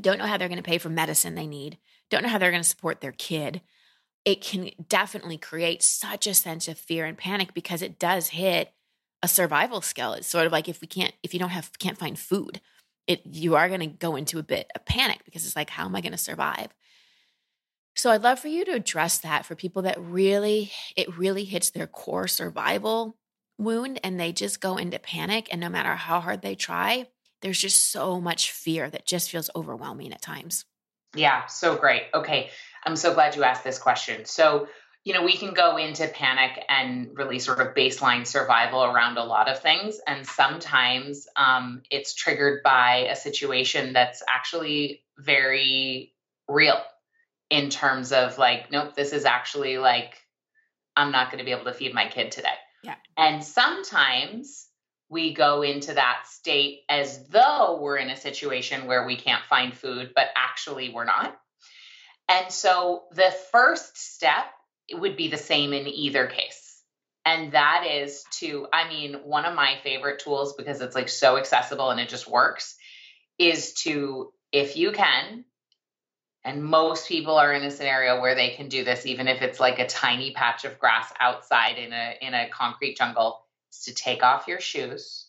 [0.00, 1.78] don't know how they're going to pay for medicine they need
[2.10, 3.62] don't know how they're going to support their kid
[4.26, 8.74] it can definitely create such a sense of fear and panic because it does hit
[9.22, 10.12] a survival skill.
[10.12, 12.60] It's sort of like if we can't if you don't have can't find food
[13.10, 15.84] it you are going to go into a bit of panic because it's like how
[15.84, 16.68] am i going to survive
[17.94, 21.70] so i'd love for you to address that for people that really it really hits
[21.70, 23.16] their core survival
[23.58, 27.06] wound and they just go into panic and no matter how hard they try
[27.42, 30.64] there's just so much fear that just feels overwhelming at times.
[31.14, 32.02] Yeah so great.
[32.14, 32.50] Okay
[32.84, 34.24] i'm so glad you asked this question.
[34.24, 34.68] So
[35.02, 39.24] you know, we can go into panic and really sort of baseline survival around a
[39.24, 39.98] lot of things.
[40.06, 46.12] And sometimes um, it's triggered by a situation that's actually very
[46.48, 46.78] real
[47.50, 50.14] in terms of like, nope, this is actually like,
[50.96, 52.48] I'm not going to be able to feed my kid today.
[52.82, 52.94] Yeah.
[53.16, 54.66] And sometimes
[55.08, 59.74] we go into that state as though we're in a situation where we can't find
[59.74, 61.36] food, but actually we're not.
[62.28, 64.46] And so the first step
[64.90, 66.82] it would be the same in either case.
[67.24, 71.36] And that is to, I mean, one of my favorite tools because it's like so
[71.36, 72.76] accessible and it just works
[73.38, 75.44] is to, if you can,
[76.44, 79.60] and most people are in a scenario where they can do this, even if it's
[79.60, 83.94] like a tiny patch of grass outside in a in a concrete jungle, is to
[83.94, 85.26] take off your shoes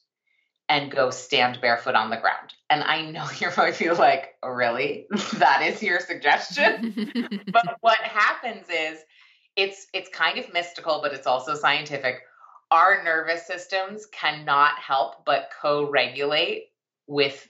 [0.70, 2.54] and go stand barefoot on the ground.
[2.70, 5.08] And I know you're going to be like, really?
[5.34, 6.96] that is your suggestion?
[7.52, 9.00] but what happens is
[9.58, 12.22] it's it's kind of mystical, but it's also scientific.
[12.72, 16.70] Our nervous systems cannot help but co-regulate
[17.06, 17.50] with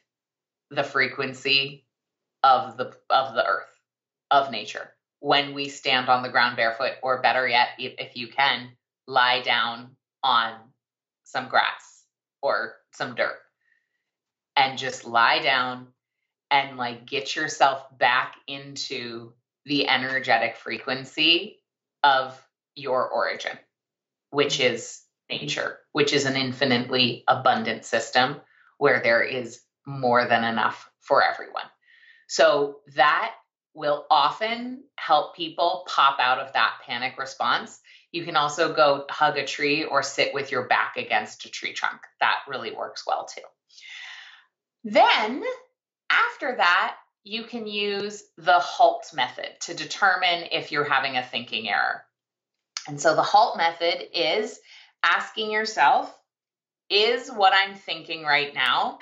[0.71, 1.86] the frequency
[2.44, 3.80] of the of the earth,
[4.30, 4.94] of nature.
[5.20, 8.70] When we stand on the ground barefoot, or better yet, if, if you can,
[9.08, 10.56] lie down on
[11.24, 12.04] some grass
[12.42, 13.38] or some dirt
[14.56, 15.88] and just lie down
[16.50, 19.32] and like get yourself back into
[19.66, 21.60] the energetic frequency
[22.04, 22.39] of
[22.76, 23.58] your origin,
[24.32, 28.36] which is nature, which is an infinitely abundant system
[28.78, 31.64] where there is more than enough for everyone.
[32.32, 33.34] So that
[33.74, 37.82] will often help people pop out of that panic response.
[38.14, 41.74] You can also go hug a tree or sit with your back against a tree
[41.74, 42.00] trunk.
[42.22, 43.42] That really works well too.
[44.86, 45.44] Then,
[46.10, 51.68] after that, you can use the HALT method to determine if you're having a thinking
[51.68, 52.06] error.
[52.88, 54.58] And so the HALT method is
[55.04, 56.18] asking yourself,
[56.90, 59.00] is what I'm thinking right now,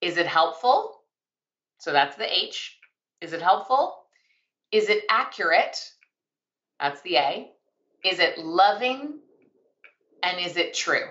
[0.00, 0.95] is it helpful?
[1.78, 2.78] So that's the H.
[3.20, 3.96] Is it helpful?
[4.72, 5.78] Is it accurate?
[6.80, 7.50] That's the A.
[8.04, 9.18] Is it loving?
[10.22, 11.06] And is it true?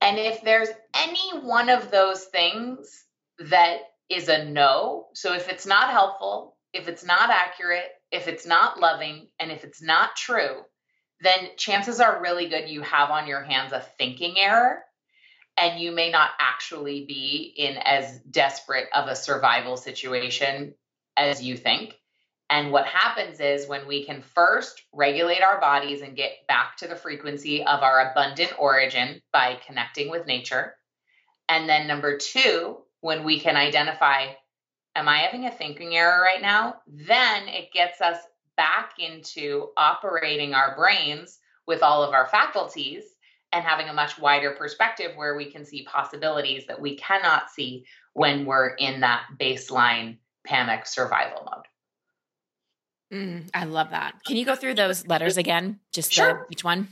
[0.00, 3.04] And if there's any one of those things
[3.38, 8.46] that is a no, so if it's not helpful, if it's not accurate, if it's
[8.46, 10.62] not loving, and if it's not true,
[11.20, 14.82] then chances are really good you have on your hands a thinking error
[15.56, 20.74] and you may not actually be in as desperate of a survival situation
[21.16, 21.98] as you think.
[22.50, 26.88] And what happens is when we can first regulate our bodies and get back to
[26.88, 30.74] the frequency of our abundant origin by connecting with nature.
[31.48, 34.26] And then number two, when we can identify,
[34.94, 36.76] am I having a thinking error right now?
[36.86, 38.18] Then it gets us
[38.56, 43.04] back into operating our brains with all of our faculties
[43.54, 47.86] and having a much wider perspective where we can see possibilities that we cannot see
[48.12, 51.66] when we're in that baseline panic survival mode.
[53.12, 54.14] Mm, I love that.
[54.26, 55.78] Can you go through those letters again?
[55.92, 56.46] Just sure.
[56.48, 56.88] the, each one?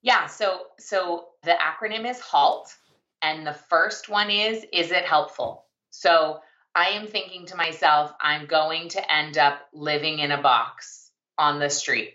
[0.00, 0.26] Yeah.
[0.26, 2.74] So so the acronym is HALT,
[3.20, 5.66] and the first one is is it helpful?
[5.90, 6.40] So
[6.74, 11.58] I am thinking to myself, I'm going to end up living in a box on
[11.58, 12.14] the street.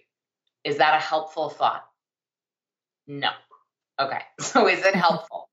[0.63, 1.85] Is that a helpful thought?
[3.05, 3.29] No.
[4.01, 4.21] Okay.
[4.39, 5.49] So is it helpful?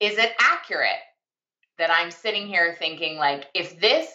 [0.00, 0.90] is it accurate
[1.78, 4.08] that I'm sitting here thinking like if this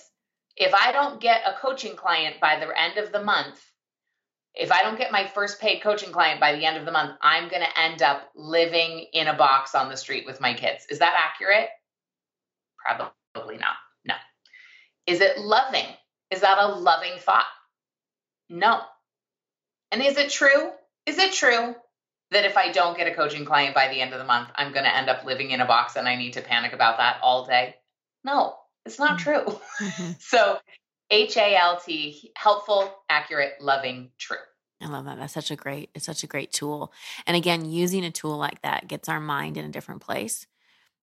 [0.58, 3.60] if I don't get a coaching client by the end of the month,
[4.54, 7.18] if I don't get my first paid coaching client by the end of the month,
[7.22, 10.86] I'm going to end up living in a box on the street with my kids.
[10.90, 11.70] Is that accurate?
[12.78, 13.76] Probably not.
[14.04, 14.16] No.
[15.08, 15.88] Is it loving?
[16.32, 17.46] Is that a loving thought?
[18.50, 18.82] No.
[19.94, 20.72] And is it true?
[21.06, 21.76] Is it true
[22.32, 24.72] that if I don't get a coaching client by the end of the month, I'm
[24.72, 27.18] going to end up living in a box and I need to panic about that
[27.22, 27.76] all day?
[28.24, 28.56] No,
[28.86, 29.44] it's not mm-hmm.
[29.44, 29.60] true.
[29.82, 30.12] Mm-hmm.
[30.20, 30.58] so,
[31.10, 34.38] H A L T, helpful, accurate, loving, true.
[34.82, 35.20] I love that.
[35.20, 36.94] That's such a great, it's such a great tool.
[37.28, 40.48] And again, using a tool like that gets our mind in a different place.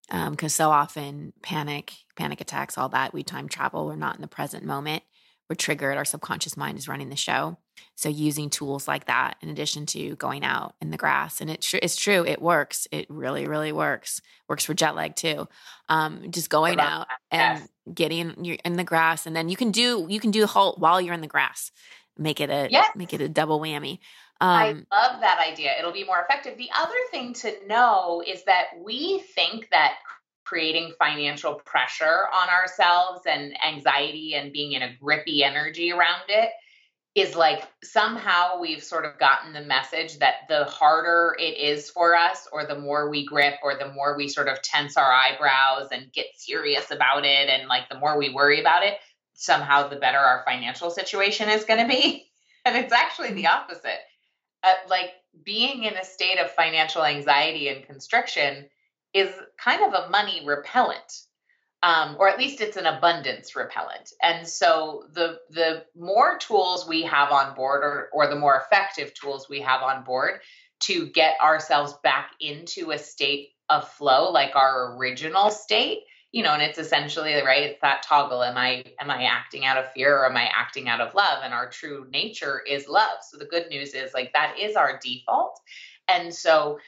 [0.09, 4.23] Because um, so often panic, panic attacks, all that, we time travel, we're not in
[4.23, 5.03] the present moment
[5.49, 7.57] we're triggered, our subconscious mind is running the show.
[7.95, 11.67] So using tools like that, in addition to going out in the grass, and it,
[11.83, 12.87] it's true, it works.
[12.91, 14.21] It really, really works.
[14.49, 15.49] Works for jet lag too.
[15.89, 17.69] Um, just going out and yes.
[17.93, 20.79] getting you in the grass, and then you can do you can do the HALT
[20.79, 21.71] while you're in the grass.
[22.17, 22.91] Make it a yes.
[22.95, 23.99] make it a double whammy.
[24.41, 25.73] Um, I love that idea.
[25.79, 26.57] It'll be more effective.
[26.57, 29.95] The other thing to know is that we think that
[30.49, 36.51] creating financial pressure on ourselves and anxiety and being in a grippy energy around it
[37.15, 42.15] is like somehow we've sort of gotten the message that the harder it is for
[42.15, 45.89] us, or the more we grip, or the more we sort of tense our eyebrows
[45.91, 48.95] and get serious about it, and like the more we worry about it,
[49.35, 52.25] somehow the better our financial situation is going to be.
[52.65, 54.01] And it's actually the opposite.
[54.63, 58.67] Uh, like being in a state of financial anxiety and constriction
[59.15, 59.31] is
[59.63, 61.23] kind of a money repellent.
[61.81, 64.11] Um, or at least it's an abundance repellent.
[64.21, 69.15] And so the the more tools we have on board, or or the more effective
[69.15, 70.41] tools we have on board
[70.81, 76.01] to get ourselves back into a state of flow, like our original state,
[76.33, 77.63] you know, and it's essentially right.
[77.63, 78.43] It's that toggle.
[78.43, 81.41] Am I am I acting out of fear or am I acting out of love?
[81.43, 83.19] And our true nature is love.
[83.29, 85.61] So the good news is like that is our default.
[86.09, 86.79] And so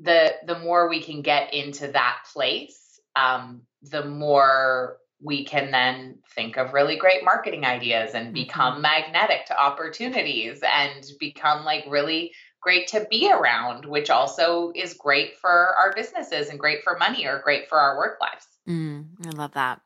[0.00, 6.18] the the more we can get into that place, um, the more we can then
[6.34, 8.82] think of really great marketing ideas and become mm-hmm.
[8.82, 15.36] magnetic to opportunities and become like really great to be around, which also is great
[15.40, 18.46] for our businesses and great for money or great for our work lives.
[18.68, 19.80] Mm, I love that.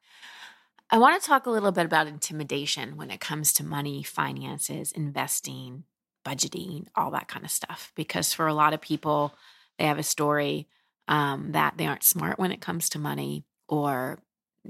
[0.90, 4.92] I want to talk a little bit about intimidation when it comes to money, finances,
[4.92, 5.84] investing,
[6.24, 7.92] budgeting, all that kind of stuff.
[7.94, 9.32] Because for a lot of people,
[9.78, 10.68] they have a story
[11.08, 14.18] um, that they aren't smart when it comes to money or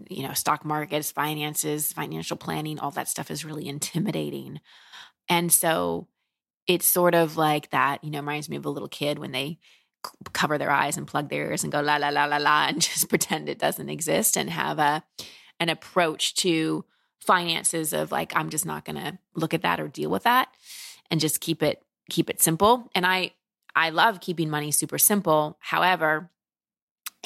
[0.09, 4.59] you know stock markets finances financial planning all that stuff is really intimidating
[5.28, 6.09] and so
[6.66, 9.59] it's sort of like that you know reminds me of a little kid when they
[10.32, 12.80] cover their eyes and plug their ears and go la la la la la and
[12.80, 15.05] just pretend it doesn't exist and have a
[15.61, 16.84] an approach to
[17.20, 20.48] finances of like I'm just not going to look at that or deal with that
[21.11, 22.90] and just keep it keep it simple.
[22.94, 23.32] And I
[23.75, 25.57] I love keeping money super simple.
[25.61, 26.31] However,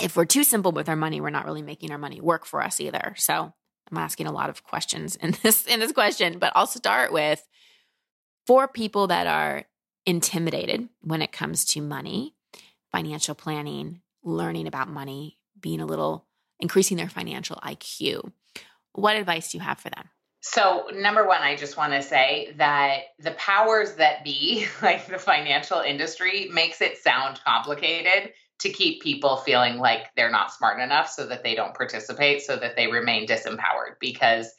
[0.01, 2.63] if we're too simple with our money, we're not really making our money work for
[2.63, 3.15] us either.
[3.17, 3.53] So
[3.91, 7.47] I'm asking a lot of questions in this in this question, but I'll start with
[8.47, 9.65] for people that are
[10.05, 12.35] intimidated when it comes to money,
[12.93, 16.27] financial planning, learning about money, being a little
[16.61, 18.33] increasing their financial IQ.
[18.93, 20.09] What advice do you have for them?
[20.41, 25.19] So, number one, I just want to say that the powers that be, like the
[25.19, 31.11] financial industry, makes it sound complicated to keep people feeling like they're not smart enough
[31.11, 33.97] so that they don't participate, so that they remain disempowered.
[34.01, 34.51] Because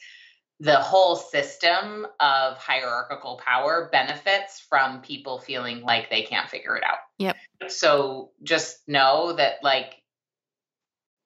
[0.60, 6.82] the whole system of hierarchical power benefits from people feeling like they can't figure it
[6.84, 6.98] out.
[7.18, 7.36] Yep.
[7.68, 9.94] So just know that, like,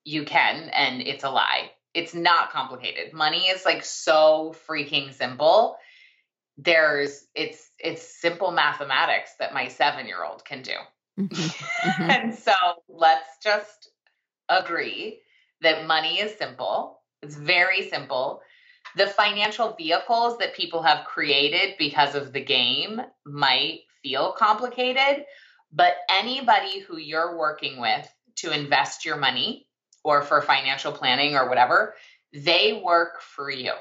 [0.04, 1.70] you can, and it's a lie.
[1.94, 3.12] It's not complicated.
[3.12, 5.76] Money is like so freaking simple.
[6.56, 10.76] There's it's it's simple mathematics that my seven year old can do.
[11.18, 11.66] Mm-hmm.
[11.82, 12.10] Mm-hmm.
[12.10, 12.52] and so
[12.88, 13.90] let's just
[14.48, 15.18] agree
[15.62, 17.00] that money is simple.
[17.22, 18.40] It's very simple.
[18.96, 25.24] The financial vehicles that people have created because of the game might feel complicated,
[25.72, 29.66] but anybody who you're working with to invest your money
[30.04, 31.94] or for financial planning or whatever,
[32.32, 33.72] they work for you.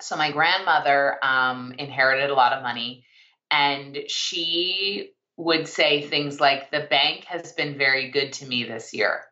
[0.00, 3.04] So my grandmother um, inherited a lot of money,
[3.50, 8.92] and she would say things like, "The bank has been very good to me this
[8.92, 9.24] year,"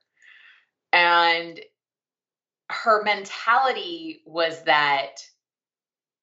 [0.93, 1.61] and
[2.71, 5.21] her mentality was that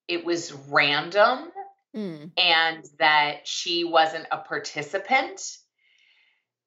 [0.08, 1.52] it was random
[1.96, 2.32] mm.
[2.38, 5.40] and that she wasn't a participant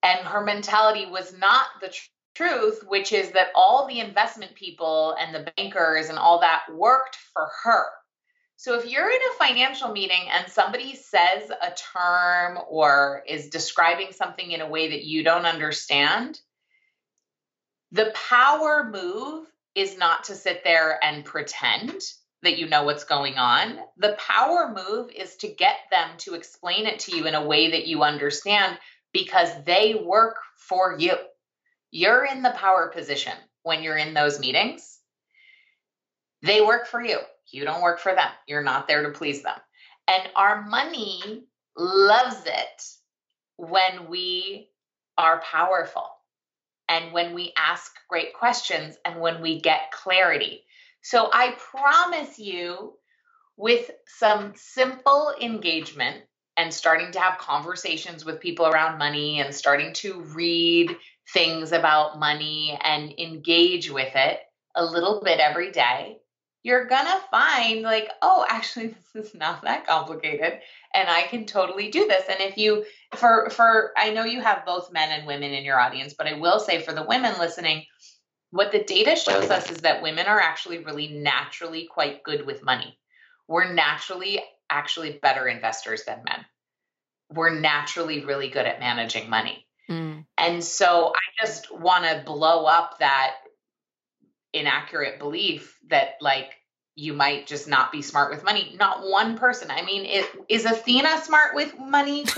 [0.02, 1.94] and her mentality was not the
[2.34, 7.16] truth, which is that all the investment people and the bankers and all that worked
[7.32, 7.84] for her.
[8.56, 14.12] So if you're in a financial meeting and somebody says a term or is describing
[14.12, 16.40] something in a way that you don't understand,
[17.90, 22.02] the power move is not to sit there and pretend
[22.42, 23.78] that you know what's going on.
[23.96, 27.72] The power move is to get them to explain it to you in a way
[27.72, 28.78] that you understand
[29.12, 31.14] because they work for you.
[31.92, 34.98] You're in the power position when you're in those meetings.
[36.42, 37.18] They work for you.
[37.52, 38.30] You don't work for them.
[38.48, 39.58] You're not there to please them.
[40.08, 41.44] And our money
[41.76, 42.82] loves it
[43.56, 44.70] when we
[45.18, 46.08] are powerful
[46.88, 50.64] and when we ask great questions and when we get clarity.
[51.02, 52.94] So I promise you,
[53.56, 56.24] with some simple engagement
[56.56, 60.96] and starting to have conversations with people around money and starting to read
[61.32, 64.40] things about money and engage with it
[64.74, 66.18] a little bit every day,
[66.62, 70.60] you're gonna find like, oh, actually, this is not that complicated,
[70.94, 72.24] and I can totally do this.
[72.28, 72.84] And if you,
[73.16, 76.38] for for, I know you have both men and women in your audience, but I
[76.38, 77.84] will say for the women listening,
[78.50, 82.62] what the data shows us is that women are actually really naturally quite good with
[82.62, 82.98] money.
[83.48, 86.44] We're naturally actually better investors than men.
[87.30, 89.66] We're naturally really good at managing money.
[89.90, 90.26] Mm.
[90.42, 93.34] And so I just want to blow up that
[94.52, 96.54] inaccurate belief that like
[96.96, 98.74] you might just not be smart with money.
[98.76, 99.70] Not one person.
[99.70, 102.24] I mean, it, is Athena smart with money,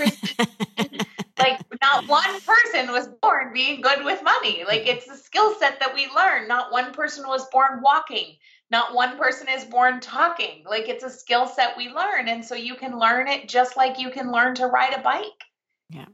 [1.39, 4.63] like not one person was born being good with money.
[4.67, 6.47] Like it's a skill set that we learn.
[6.47, 8.35] Not one person was born walking.
[8.69, 10.63] Not one person is born talking.
[10.69, 12.27] Like it's a skill set we learn.
[12.27, 15.43] And so you can learn it just like you can learn to ride a bike.
[15.89, 16.05] Yeah.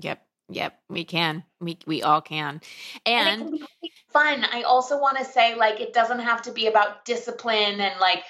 [0.00, 0.25] Yep.
[0.48, 1.42] Yep, we can.
[1.60, 2.60] We we all can.
[3.04, 3.60] And, and
[4.12, 4.44] fun.
[4.52, 8.22] I also want to say like it doesn't have to be about discipline and like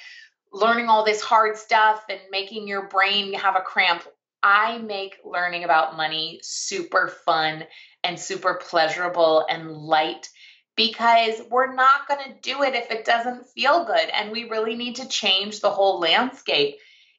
[0.53, 4.03] learning all this hard stuff and making your brain have a cramp.
[4.43, 7.65] I make learning about money super fun
[8.03, 10.29] and super pleasurable and light
[10.77, 14.77] because we're not going to do it if it doesn't feel good and we really
[14.77, 16.77] need to change the whole landscape.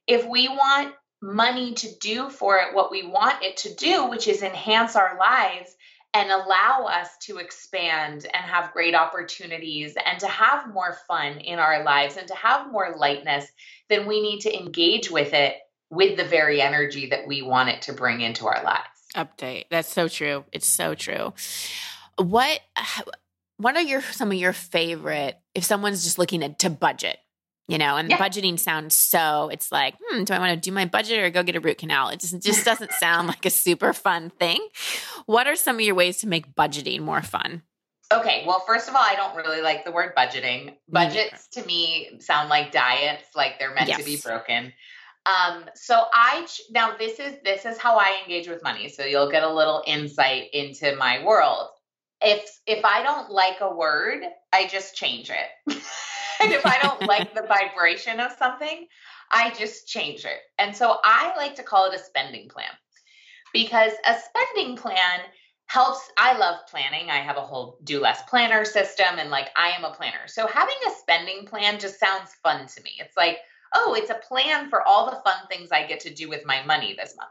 [0.08, 4.28] If we want money to do for it what we want it to do, which
[4.28, 5.76] is enhance our lives
[6.14, 11.60] and allow us to expand and have great opportunities and to have more fun in
[11.60, 13.46] our lives and to have more lightness,
[13.90, 15.56] then we need to engage with it
[15.90, 18.88] with the very energy that we want it to bring into our lives.
[19.16, 19.66] Update.
[19.70, 20.46] That's so true.
[20.52, 21.34] It's so true.
[22.18, 22.60] What
[23.58, 27.18] what are your some of your favorite if someone's just looking at to budget
[27.68, 28.18] you know, and yeah.
[28.18, 31.44] budgeting sounds so, it's like, hmm, do I want to do my budget or go
[31.44, 32.10] get a root canal?
[32.10, 34.66] It just, just doesn't sound like a super fun thing.
[35.26, 37.64] What are some of your ways to make budgeting more fun?
[38.14, 40.76] Okay, well, first of all, I don't really like the word budgeting.
[40.88, 44.00] Budgets to me sound like diets, like they're meant yes.
[44.00, 44.72] to be broken.
[45.26, 48.88] Um, so I now this is this is how I engage with money.
[48.88, 51.68] So you'll get a little insight into my world.
[52.22, 54.22] If if I don't like a word,
[54.54, 55.82] I just change it.
[56.42, 58.88] and if I don't like the vibration of something,
[59.32, 60.40] I just change it.
[60.58, 62.72] And so I like to call it a spending plan
[63.54, 65.22] because a spending plan
[65.68, 67.10] helps i love planning.
[67.10, 70.28] I have a whole do less planner system and like i am a planner.
[70.28, 72.92] So having a spending plan just sounds fun to me.
[73.00, 73.40] It's like
[73.76, 76.64] oh it's a plan for all the fun things i get to do with my
[76.66, 77.30] money this month.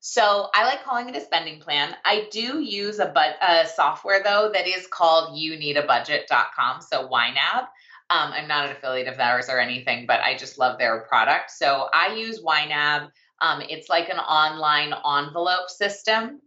[0.00, 1.94] So i like calling it a spending plan.
[2.04, 6.82] I do use a, but, a software though that is called you need a budget.com
[6.82, 7.68] so ynab
[8.10, 11.50] um, i'm not an affiliate of theirs or anything but i just love their product
[11.50, 13.10] so i use ynab
[13.42, 16.40] um, it's like an online envelope system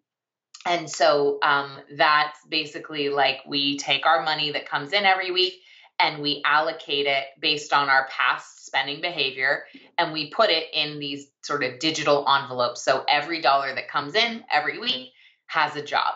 [0.66, 5.56] and so um, that's basically like we take our money that comes in every week
[6.00, 9.64] and we allocate it based on our past spending behavior
[9.98, 12.84] and we put it in these sort of digital envelopes.
[12.84, 15.12] So every dollar that comes in every week
[15.48, 16.16] has a job.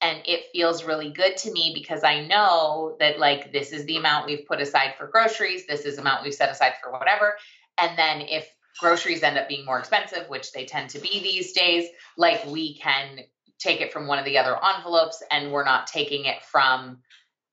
[0.00, 3.96] And it feels really good to me because I know that, like, this is the
[3.96, 7.34] amount we've put aside for groceries, this is the amount we've set aside for whatever.
[7.78, 11.52] And then if groceries end up being more expensive, which they tend to be these
[11.52, 13.20] days, like, we can
[13.58, 16.98] take it from one of the other envelopes and we're not taking it from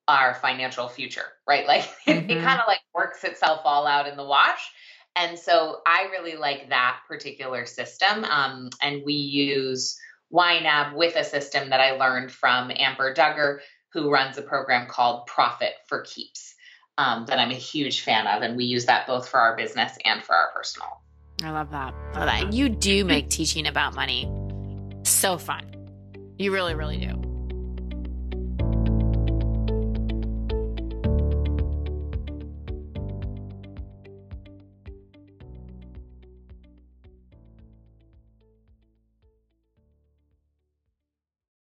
[0.08, 1.66] our financial future, right?
[1.68, 2.30] Like mm-hmm.
[2.30, 4.70] it, it kind of like works itself all out in the wash.
[5.16, 8.24] And so I really like that particular system.
[8.24, 9.98] Um, and we use
[10.32, 13.60] YNAB with a system that I learned from Amber Duggar,
[13.92, 16.54] who runs a program called Profit for Keeps,
[16.98, 18.42] um, that I'm a huge fan of.
[18.42, 20.88] And we use that both for our business and for our personal.
[21.42, 21.94] I love that.
[22.14, 22.52] I love that.
[22.52, 24.30] You do make teaching about money
[25.04, 25.64] so fun.
[26.38, 27.25] You really, really do.